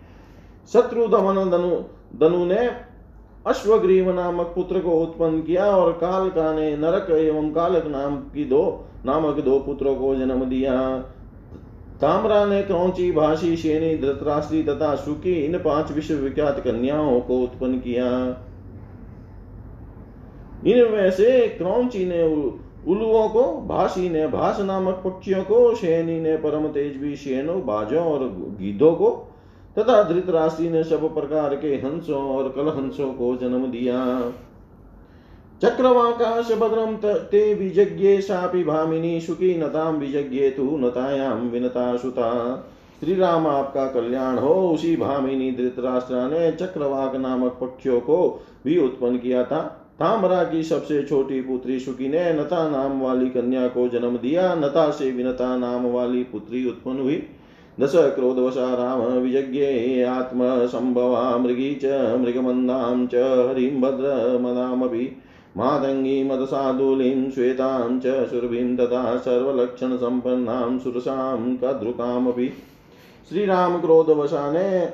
शत्रु 0.74 1.08
दमन 1.08 1.50
दनु 1.50 1.76
दनु 2.20 2.46
ने 2.46 2.70
अश्वग्रीव 3.48 4.12
नामक 4.14 4.46
पुत्र 4.46 4.80
को 4.80 4.92
उत्पन्न 4.92 5.42
किया 5.42 5.66
और 5.66 5.92
कालका 5.92 6.54
ने 6.54 6.78
नरक 6.78 7.12
एवं 7.12 7.52
कालक 7.52 7.86
नाम 7.88 8.16
की 8.16 8.46
दो, 8.46 8.86
नामक 9.06 9.40
दो 9.40 9.60
पुत्रों 9.60 9.96
को 9.96 10.16
जन्म 10.16 10.46
दिया। 10.46 10.98
ताम्रा 12.02 12.46
ने 12.46 12.64
क्रौची, 12.64 13.12
भाषी, 13.12 13.56
शेनी, 13.58 13.98
धृतराष्ट्री 13.98 14.64
तथा 14.64 14.96
सुखी 14.96 15.34
इन 15.34 15.58
पाँच 15.58 15.92
विश्वविख्यात 15.92 16.60
कन्याओं 16.60 17.20
को 17.22 17.40
उत्पन्न 17.40 17.80
किया। 17.80 18.10
इनमें 20.66 21.10
से 21.12 21.40
क्रौची 21.58 22.06
ने 22.06 22.24
उलुओं 22.88 23.28
को 23.30 23.44
भाषी 23.68 24.10
ने 24.10 24.28
भाष 24.28 24.60
नामक 24.62 25.02
पक्षियों 25.06 25.44
को 25.44 25.74
शेनी 25.76 26.20
ने 26.20 26.36
परम 26.38 26.68
तेजवी 26.68 27.16
शेनो 27.16 27.54
बाजों 27.64 28.04
और 28.04 28.28
गीधों 28.60 28.94
को 28.96 29.10
तथा 29.78 30.02
धृतराष्ट्री 30.04 30.70
ने 30.70 30.84
सब 30.84 31.14
प्रकार 31.16 31.56
के 31.56 31.76
हंसों 31.78 32.22
और 32.30 32.50
कलहंसों 32.50 33.12
को 33.14 33.36
जन्म 33.38 33.66
दिया 33.72 34.04
चक्रवाकाश 35.62 36.52
भद्रम 36.52 36.96
ते 37.32 37.54
विजज्ञे 37.54 38.22
शापि 38.22 38.64
भामिनी 38.64 39.20
सुखी 39.22 39.56
नताम 39.58 39.98
विजज्ञे 39.98 40.50
तु 40.50 40.78
नतायाम 40.78 41.48
विनता 41.50 41.96
सुता 41.98 42.32
श्री 43.00 43.16
राम 43.16 43.48
आपका 43.48 43.86
कल्याण 43.92 44.38
हो 44.38 44.54
उसी 44.70 44.96
भामिनी 44.96 45.52
धृतराष्ट्र 45.52 46.28
ने 46.30 46.52
चक्रवाक 46.58 47.16
नामक 47.16 47.58
पक्षियों 47.62 48.00
को 48.02 48.20
भी 48.66 48.78
उत्पन्न 48.78 49.18
किया 49.18 49.44
था 49.44 49.64
तामरा 50.00 50.44
की 50.44 50.64
सबसे 50.64 51.04
छोटी 51.04 51.42
पुत्री 51.42 51.80
सुखी 51.80 52.08
ने 52.10 52.34
नता 52.34 52.70
नाम 52.70 53.02
वाली 53.02 53.30
कन्या 53.30 53.68
को 53.68 53.90
जन्म 53.90 54.18
दिया। 54.18 54.56
नता 54.56 54.92
से 54.92 55.12
विनता 55.12 55.58
नाम 55.58 55.86
वाली 55.86 56.24
पुत्री 56.24 56.68
उत्पन्न 56.70 57.00
हुई। 57.00 57.24
दश 57.80 57.92
क्रोधवशा 57.96 58.74
राम 58.74 59.00
विजज्ञे 59.00 60.04
आत्मसम्भवा 60.04 61.38
मृगी 61.38 61.76
च, 61.76 61.86
मृगमन्दां 62.22 63.08
च, 63.08 63.16
हरिं 63.16 63.82
भद्रमदामपि 63.82 65.18
मातङ्गीं 65.58 66.26
मदसाधुलीं 66.26 67.32
श्वेतां 67.32 68.00
च 68.00 68.30
सुरभिं 68.30 68.78
तथा 68.78 69.18
सर्वलक्षणसम्पन्नां, 69.18 70.80
सुरसां, 70.80 71.58
कद्रुकामपि। 71.58 72.54
श्रीराम 73.30 73.82
क्रोधवशा 73.82 74.52
ने 74.52 74.90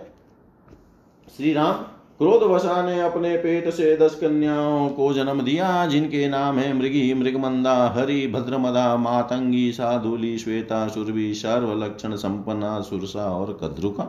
श्रीराम 1.38 1.91
क्रोधवशा 2.22 2.82
ने 2.82 3.02
अपने 3.02 3.38
पेट 3.38 3.70
से 3.70 3.98
दस 3.98 4.16
कन्याओं 4.16 4.90
को 4.90 5.14
जन्म 5.14 5.42
दिया, 5.42 5.86
जिनके 5.86 6.28
नाम 6.30 6.58
है 6.58 6.74
मृगी, 6.74 7.14
मृगमंदा, 7.14 7.94
हरि, 7.98 8.28
भद्रमदा, 8.28 8.98
मातंगी, 8.98 9.72
साधुली, 9.72 10.38
श्वेता, 10.38 10.88
सुरभि 10.88 11.34
सर्वलक्षण 11.34 12.16
संपन्ना, 12.16 12.82
सुरसा 12.82 13.26
और 13.26 13.60
कद्रुका। 13.64 14.04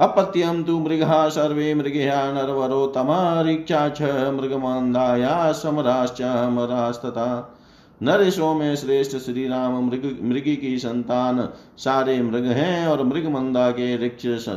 अपत्यम 0.00 0.62
तु 0.62 0.78
मृगा 0.78 1.28
सर्वे 1.28 1.74
मृगया 1.74 2.32
नरवरो 2.32 2.86
तमारिक्षा 2.86 3.88
छ 3.88 4.02
मृगमंदाया 4.02 5.52
समराश्च 5.52 6.22
मरास्तता। 6.22 7.58
नरेशों 8.02 8.54
में 8.54 8.76
श्रेष्ठ 8.76 9.16
श्री 9.16 9.48
राम 9.48 9.86
मृग, 9.86 10.18
मृगी 10.22 10.56
की 10.56 10.78
संतान 10.78 11.48
सारे 11.76 12.22
मृग 12.22 12.44
हैं 12.44 12.86
और 12.86 13.04
मृगमंदा 13.04 13.70
के 13.70 14.06
ऋक्ष 14.06 14.48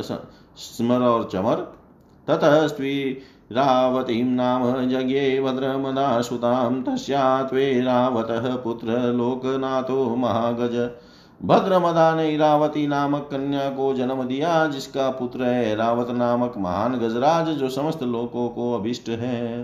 स्मर 0.58 1.00
और 1.00 1.30
चमर। 1.34 1.77
ततः 2.28 2.68
रावतीं 3.52 4.24
नाम 4.24 4.90
जज्ञे 4.90 5.42
भद्रमदासुतां 5.42 6.82
तस्या 6.82 7.50
रावतः 7.54 8.56
पुत्र 8.56 8.88
लोकनाथो 9.14 10.16
महागज। 10.16 10.90
भद्रमदा 11.44 12.16
ने 12.16 12.38
रावती 12.38 12.88
नामक 12.88 13.30
कन्या 13.32 13.70
को 13.70 13.94
जन्म 13.94 14.24
दिया, 14.24 14.68
जिसका 14.68 15.10
पुत्र 15.10 15.44
है 15.44 15.76
रावत 15.76 16.10
नामक 16.10 16.54
महान 16.58 16.96
गजराज, 16.96 17.48
जो 17.50 17.70
समस्त 17.70 18.04
लोकों 18.04 18.50
को 18.50 18.74
अभिष्ट 18.74 19.10
है। 19.10 19.64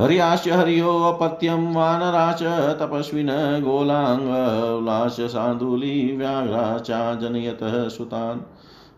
हर्याश्च 0.00 0.48
हर्योऽपत्यं 0.48 1.74
वानराश्च 1.74 2.42
तपस्विन 2.80 3.28
गोलाङ्गलाश 3.64 5.16
साधुली 5.20 6.16
व्याघ्रा 6.16 6.78
चा 6.78 7.14
जनयतः 7.14 7.88
सुतान्। 7.88 8.40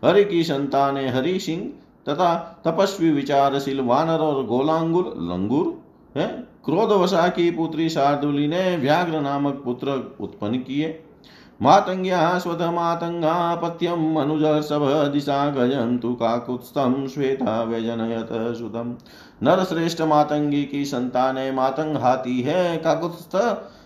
हरि 0.05 0.25
की 0.25 0.43
संतान 0.43 0.97
हरि 0.97 1.39
सिंह 1.39 1.69
तथा 2.09 2.61
तपस्वी 2.65 3.11
विचारशील 3.11 3.81
वानर 3.81 4.19
और 4.19 4.45
गोलांगुल 4.45 5.05
लंगूर, 5.17 5.81
है? 6.17 6.27
क्रोधवशा 6.65 7.27
की 7.27 7.51
पुत्री 7.51 7.89
शार्दुली 7.89 8.47
ने 8.47 8.77
व्याघ्र 8.77 9.21
नामक 9.21 9.61
पुत्र 9.65 10.17
उत्पन्न 10.21 10.57
किए। 10.57 11.03
मातंग्या 11.61 12.17
मातंगा 12.17 12.39
स्वधमातङ्गा 12.39 13.55
पत्यम् 13.55 14.17
अनुजर्षभ 14.17 15.11
दिशा 15.13 15.49
गजन्तु 15.49 16.13
काकुत्स्थं 16.13 17.07
श्वेता 17.07 17.63
व्यजनयत 17.63 18.29
सुतम। 18.31 18.95
नरश्रेष्ठ 19.43 20.01
मातंगी 20.01 20.65
की 20.65 20.85
संतान 20.85 21.53
मातंग 21.55 21.97
हाथी 21.97 22.41
है, 22.41 22.77
काकुत्स्थ 22.77 23.35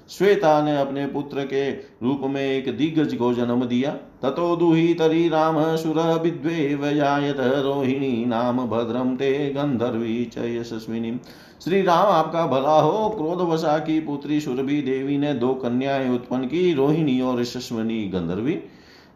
श्वेता 0.09 0.61
ने 0.61 0.77
अपने 0.77 1.07
पुत्र 1.07 1.45
के 1.45 1.71
रूप 1.71 2.21
में 2.23 2.41
एक 2.41 2.77
दिग्गज 2.77 3.15
को 3.15 3.33
जन्म 3.33 3.65
दिया। 3.65 3.91
ततो 3.91 4.55
दुहितरी 4.55 5.29
राम 5.29 5.75
सुर 5.75 6.19
विद्वे 6.23 6.75
वजायत 6.75 7.37
रोहिणी 7.39 8.25
नाम 8.25 8.57
भद्रम 8.67 9.15
ते 9.15 9.49
गंधर्वी 9.49 10.25
च 10.25 10.37
यशस्विनी। 10.37 11.19
श्री 11.63 11.81
राम 11.81 12.05
आपका 12.05 12.47
भला 12.47 12.81
हो, 12.81 13.09
क्रोध 13.09 13.37
क्रोधवशा 13.37 13.77
की 13.77 13.99
पुत्री 13.99 14.39
सुरभि 14.39 14.81
देवी 14.81 15.17
ने 15.17 15.33
दो 15.33 15.53
कन्याएँ 15.53 16.15
उत्पन्न 16.15 16.45
की, 16.45 16.73
रोहिणी 16.73 17.21
और 17.21 17.41
यशस्विनी 17.41 18.07
गंधर्वी। 18.07 18.59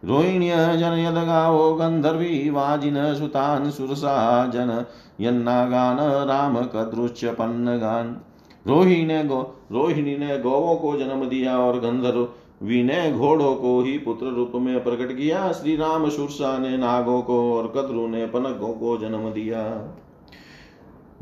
रोहिण्य 0.05 0.49
जन 0.55 1.23
गावो 1.27 1.75
गंधर्वी, 1.75 2.49
वाजिन 2.49 3.15
सुतान 3.15 3.71
सुरसा 3.71 4.47
जन 4.47 4.85
यन्नागान 5.21 5.97
राम 6.27 6.57
कदृश्य 6.57 7.31
पन्नगान 7.31 8.21
रोहिणी 8.67 9.23
गो 9.23 9.55
रोहिणी 9.71 10.17
ने 10.17 10.37
गौवों 10.39 10.75
को 10.75 10.97
जन्म 10.97 11.25
दिया 11.25 11.57
और 11.57 11.79
गंधर्वी 11.79 12.83
ने 12.83 13.11
घोड़ों 13.11 13.55
को 13.55 13.81
ही 13.81 13.97
पुत्र 13.97 14.25
रूप 14.25 14.51
में 14.55 14.83
प्रकट 14.83 15.17
किया। 15.17 15.51
श्री 15.51 15.75
राम 15.75 16.09
सुरसा 16.09 16.57
ने 16.57 16.77
नागों 16.77 17.21
को 17.21 17.53
और 17.53 17.73
कद्रु 17.75 18.07
ने 18.07 18.25
पनकों 18.25 18.73
को 18.73 18.97
जन्म 18.97 19.29
दिया। 19.29 19.63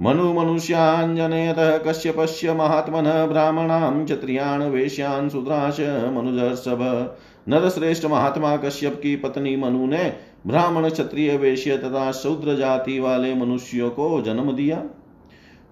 मनु 0.01 0.33
मनुष्याञ्जनेत 0.33 1.55
कश्यपश्य 1.87 2.53
महात्मन 2.53 3.25
ब्राह्मणां 3.29 4.05
क्षत्रियान् 4.05 4.63
वेश्यान् 4.63 5.29
शूद्राश 5.29 5.79
मनुजर्षभ। 6.15 7.15
नरश्रेष्ठ 7.49 8.05
महात्मा 8.05 8.57
कश्यप 8.57 8.99
की 9.03 9.15
पत्नी 9.15 9.55
मनु 9.55 9.85
ने 9.85 10.13
ब्राह्मण 10.47 10.89
क्षत्रिय 10.89 11.37
वेश्य 11.37 11.77
तथा 11.77 12.11
शूद्र 12.11 12.55
जाति 12.55 12.99
वाले 12.99 13.33
मनुष्यों 13.35 13.89
को 13.89 14.21
जन्म 14.21 14.51
दिया। 14.51 14.83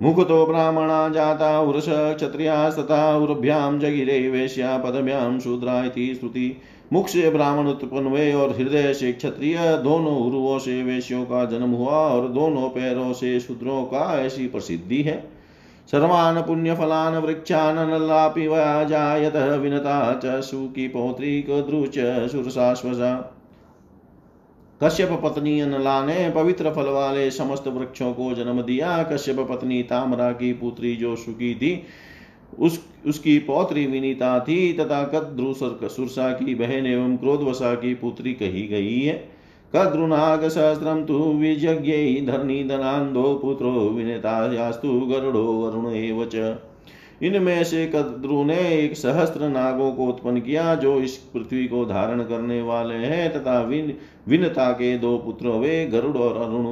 मुकुतो 0.02 0.46
ब्राह्मणा 0.46 1.10
जाता 1.10 1.60
उरस 1.60 1.86
क्षत्रियास्तथा 1.90 3.18
उर्भ्यां 3.18 3.80
जगिरे 3.80 4.30
वेश्या 4.30 4.78
पदभ्यां 4.78 5.40
शूद्रा 5.40 5.84
इति 5.84 6.16
श्रुति 6.16 6.58
मुख 6.94 7.08
से 7.08 7.30
ब्राह्मण 7.30 7.68
उत्पन्न 7.68 8.08
हुए 8.08 8.34
और 8.34 8.50
हृदय 8.50 8.94
से 8.94 9.12
क्षत्रिय, 9.14 9.58
दोनों 9.84 10.18
उर्वों 10.18 10.60
से 10.60 10.84
वेश्यों 10.84 11.24
का 11.26 11.46
जन्म 11.46 11.72
हुआ 11.72 11.92
और 11.92 12.28
दोनों 12.28 12.70
पैरों 12.70 13.14
से 13.14 13.40
शूद्रों 13.40 13.84
का 13.84 14.22
ऐसी 14.22 14.48
प्रसिद्धि 14.48 15.02
है। 15.02 15.24
सर्वान् 15.92 16.44
पुण्यफलान् 16.44 17.16
वृक्षान् 17.16 17.90
नल्लापि 17.90 18.48
जायत 18.90 19.36
विनता 19.36 20.20
च 20.26 20.42
सुकी 20.42 20.88
पौत्री 20.88 21.42
कद्रुच 21.42 21.98
कश्यप 24.84 25.10
पत्नी 25.24 25.60
अनला 25.60 26.06
ने 26.06 26.30
पवित्र 26.30 26.72
फल 26.72 26.90
वाले 26.90 27.30
समस्त 27.32 27.68
वृक्षों 27.68 28.12
को 28.14 28.34
जन्म 28.34 28.62
दिया। 28.62 29.04
कश्यप 29.04 29.40
पत्नी 29.50 29.82
तामरा 29.84 30.32
की 30.32 30.52
पुत्री 30.54 30.96
जो 30.96 31.16
सुखी 31.16 31.54
थी 31.56 31.84
उस, 32.60 32.80
उसकी 33.08 33.38
पौत्री 33.40 33.86
विनीता 33.86 34.40
थी 34.40 34.74
तथा 34.74 35.04
कद्रु 35.04 35.54
सुरसा 35.54 36.32
की 36.34 36.56
बहन 36.56 36.86
एवं 36.86 37.16
क्रोधवसा 37.18 37.74
की 37.76 37.94
पुत्री 37.94 38.34
कही 38.34 38.68
गई 38.68 39.00
है। 39.02 39.14
कद्रुनाग 39.74 40.48
सहस्रम 40.48 41.04
तु 41.04 41.18
विजज्ञ 41.34 41.94
धरणी 42.26 42.64
धनांदो 42.64 43.34
पुत्रो 43.36 43.72
विनेतायास्तु 43.90 45.00
गरुड़ो 45.02 45.44
वरुण 45.44 45.92
एव 45.94 46.24
इनमें 47.24 47.64
से 47.64 47.86
कद्रु 47.88 48.44
ने 48.44 48.58
एक 48.74 48.96
सहस्त्र 48.98 49.48
नागों 49.50 49.92
को 49.92 50.06
उत्पन्न 50.06 50.40
किया 50.40 50.74
जो 50.76 50.96
इस 51.00 51.16
पृथ्वी 51.34 51.68
को 51.68 51.86
धारण 51.86 52.24
करने 52.24 52.62
वाले 52.62 52.96
हैं 52.96 53.32
तथा 53.34 53.62
विनता 54.28 54.72
के 54.72 54.98
दो 54.98 55.18
पुत्र 55.18 55.48
वे 55.48 55.86
गरुड़ 55.86 56.18
और 56.18 56.38
अरुण। 56.42 56.66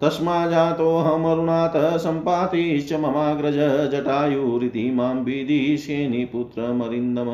तस्मा 0.00 0.46
जातोऽहमरुणातः 0.46 1.96
सम्पातिश्च 1.96 2.92
ममाग्रज 2.92 3.56
जटायुरिति 3.92 4.90
माँ 4.90 5.14
विदिशेनि 5.14 6.24
पुत्रमरिन्दम 6.24 7.30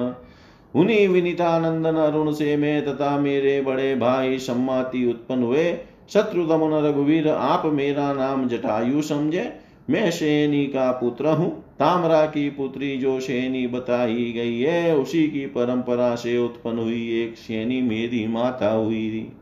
उन्हीं 0.74 1.06
विनीतानंदन 1.08 1.96
अरुण 1.96 2.32
से 2.32 2.56
मैं 2.56 2.84
तथा 2.86 3.18
मेरे 3.18 3.60
बड़े 3.60 3.94
भाई 3.96 4.38
सम्माति 4.38 5.04
उत्पन्न 5.10 5.42
हुए 5.42 5.72
शत्रुदमन 6.08 6.72
रघुवीर 6.84 7.28
आप 7.28 7.62
मेरा 7.66 8.12
नाम 8.12 8.48
जटायु 8.48 9.02
समझे। 9.02 9.44
मैं 9.90 10.10
शेनी 10.10 10.66
का 10.66 10.92
पुत्र 10.92 11.28
हूँ। 11.28 11.74
तामरा 11.78 12.26
की 12.26 12.50
पुत्री 12.50 12.96
जो 12.96 13.20
शेनी 13.20 13.66
बताई 13.66 14.32
गई 14.32 14.60
है, 14.60 14.96
उसी 14.96 15.28
की 15.28 15.46
परंपरा 15.46 16.14
से 16.14 16.38
उत्पन्न 16.38 16.78
हुई 16.78 17.22
एक 17.22 17.36
शेनी 17.36 17.82
मेरी 17.82 18.26
माता 18.26 18.70
हुई 18.70 19.32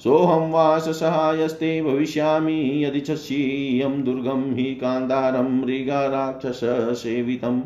सोऽहं 0.00 0.50
वास 0.50 0.88
सहायस्ते 0.88 1.82
भविष्यामि, 1.82 2.84
यदि 2.84 3.00
छस्यीयं 3.00 4.02
दुर्गं 4.02 4.54
हि 4.54 4.74
कान्तारं 4.74 5.60
मृगाराक्षससेवितम् 5.60 7.62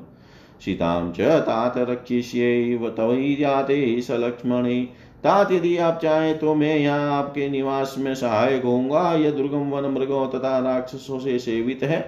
सीतां 0.60 1.12
च 1.12 1.20
तात 1.20 1.78
रक्षिष्यैव 1.78 2.88
तवैर्याते 2.88 4.00
स 4.00 4.10
लक्ष्मणे। 4.10 4.88
तात 5.24 5.52
यदि 5.52 5.76
आप 5.78 5.98
चाहे 6.02 6.32
तो 6.34 6.54
मैं 6.54 6.76
यहाँ 6.76 7.12
आपके 7.12 7.48
निवास 7.48 7.94
में 7.98 8.14
सहायक 8.14 8.64
होऊँगा। 8.64 9.12
यह 9.14 9.30
दुर्गम 9.30 9.70
वन 9.70 9.90
मृगों 9.92 10.26
तथा 10.28 10.58
राक्षसों 10.58 11.18
से 11.18 11.38
सेवित 11.38 11.82
है। 11.82 12.04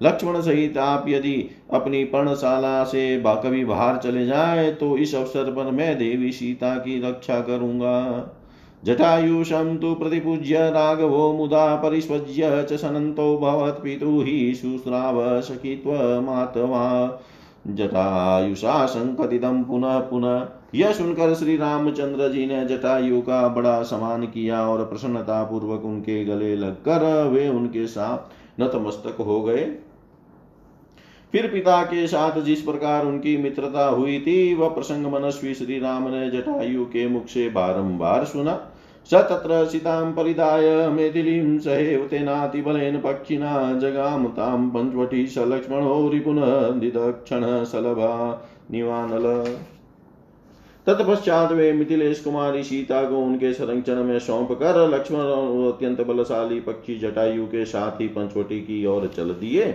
लक्ष्मण 0.00 0.40
सहित 0.40 0.76
आप 0.78 1.04
यदि 1.08 1.36
अपनी 1.72 2.02
पर्णशाला 2.04 2.82
से 2.84 3.22
कभी 3.22 3.64
बाहर 3.64 3.96
चले 3.96 4.26
जाए 4.26 4.70
तो 4.72 4.96
इस 4.96 5.14
अवसर 5.14 5.52
पर 5.52 5.70
मैं 5.72 5.96
देवी 5.98 6.32
सीता 6.32 6.74
की 6.76 7.00
रक्षा 7.00 7.40
करूँगा। 7.40 8.34
जटायुषं 8.82 9.76
तु 9.76 9.94
प्रतिपूज्य 9.94 10.68
राघवो 10.70 11.32
मुदा 11.32 11.74
परिष्वज्य 11.76 12.66
च 12.70 12.76
सनन्तो 12.78 13.36
भवत्पितुः 13.38 14.26
शुश्राव 14.54 15.18
सखित्वमातवा 15.40 16.84
जटायुषा 17.66 18.86
संकथितम 18.86 19.62
पुनः 19.62 19.98
पुनः 19.98 20.48
यह 20.74 20.92
सुनकर 20.92 21.34
श्री 21.34 21.56
रामचंद्र 21.56 22.32
जी 22.32 22.46
ने 22.46 22.64
जटायु 22.66 23.20
का 23.20 23.48
बड़ा 23.48 23.82
समान 23.82 24.26
किया 24.26 24.68
और 24.68 24.84
प्रसन्नता 24.84 25.42
पूर्वक 25.44 25.84
उनके 25.84 26.24
गले 26.24 26.56
लगकर 26.56 27.28
वे 27.28 27.48
उनके 27.48 27.86
साथ 27.86 28.18
नतमस्तक 28.60 29.20
हो 29.20 29.42
गए। 29.42 29.64
फिर 31.32 31.46
पिता 31.52 31.82
के 31.82 32.06
साथ 32.06 32.40
जिस 32.40 32.60
प्रकार 32.60 33.06
उनकी 33.06 33.36
मित्रता 33.36 33.86
हुई 33.86 34.20
थी, 34.20 34.54
वह 34.54 34.68
प्रसंग 34.68 35.06
मनस्वी 35.06 35.54
श्री 35.54 35.78
राम 35.78 36.08
ने 36.08 36.30
जटायु 36.30 36.84
के 36.84 37.08
मुख 37.08 37.26
से 37.26 37.48
बारंबार 37.48 38.24
सुना। 38.24 38.72
स 39.06 39.14
तत्र 39.14 39.64
सितां 39.66 40.12
परिदाय 40.12 40.88
मेथिलीं 40.88 41.58
सहेव 41.58 42.06
तेनातिबलेन 42.06 42.98
पक्षिणा 43.00 43.52
जगाम 43.78 44.26
तां 44.28 44.68
पञ्चवटी 44.70 45.26
स 45.26 45.44
लक्ष्मणो 45.48 46.08
रिपुनः 46.08 46.68
दिदक्षण 46.80 47.64
सलभा 47.64 48.12
निवानल। 48.70 49.26
तत्पश्चात 50.86 51.52
वे 51.52 51.72
मिथिलेश 51.72 52.20
कुमारी 52.20 52.62
सीता 52.62 53.02
को 53.10 53.16
उनके 53.16 53.52
संरक्षण 53.52 54.02
में 54.04 54.18
सौंप 54.18 54.52
कर 54.52 54.88
लक्ष्मण 54.88 55.18
और 55.18 55.72
अत्यंत 55.72 56.00
बलशाली 56.00 56.60
पक्षी 56.60 56.98
जटायु 56.98 57.46
के 57.46 57.64
साथ 57.64 58.00
ही 58.00 58.08
पंचवटी 58.08 58.60
की 58.60 58.84
ओर 58.86 59.06
चल 59.16 59.30
दिए। 59.30 59.72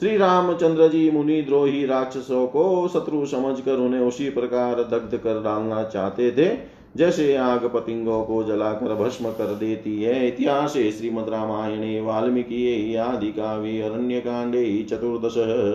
श्री 0.00 0.16
रामचंद्र 0.16 0.88
जी 0.88 1.10
मुनि 1.10 1.40
द्रोही 1.42 1.84
राक्षसों 1.86 2.46
को 2.46 2.88
शत्रु 2.88 3.26
समझकर 3.26 3.76
उन्हें 3.78 4.00
उसी 4.00 4.30
प्रकार 4.30 4.82
दग्ध 4.82 5.16
कर 5.16 5.42
डालना 5.42 5.82
चाहते 5.84 6.30
थे। 6.30 6.48
जैसे 6.96 7.36
आग 7.36 7.64
पतिंगों 7.64 8.24
को 8.24 8.44
जलाकर 8.44 8.94
भस्म 8.94 9.24
कर 9.30 9.54
देती 9.54 10.02
है। 10.02 10.28
इतिहास 10.28 10.72
श्रीमद 10.72 11.28
रामायणे, 11.28 12.00
वाल्मीकि, 12.00 12.94
आदि 12.94 13.32
काव्य 13.32 13.80
अरण्य 13.80 14.20
कांडे 14.20 14.86
चतुर्दश 14.90 15.34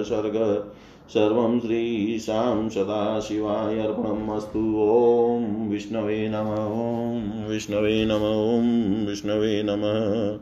सर्ग। 0.09 0.71
सर्व 1.09 1.59
श्रीशां 1.59 2.69
सदाशिवाय 2.69 3.79
अर्पणमस्तु 3.79 4.59
ॐ 4.59 5.69
विष्णवे 5.69 6.29
नम। 6.29 6.55
ॐ 7.45 7.49
विष्णवे 7.49 8.05
नम। 8.05 8.15
ॐ 8.15 9.07
विष्णवे 9.09 9.63
नमः। 9.65 10.39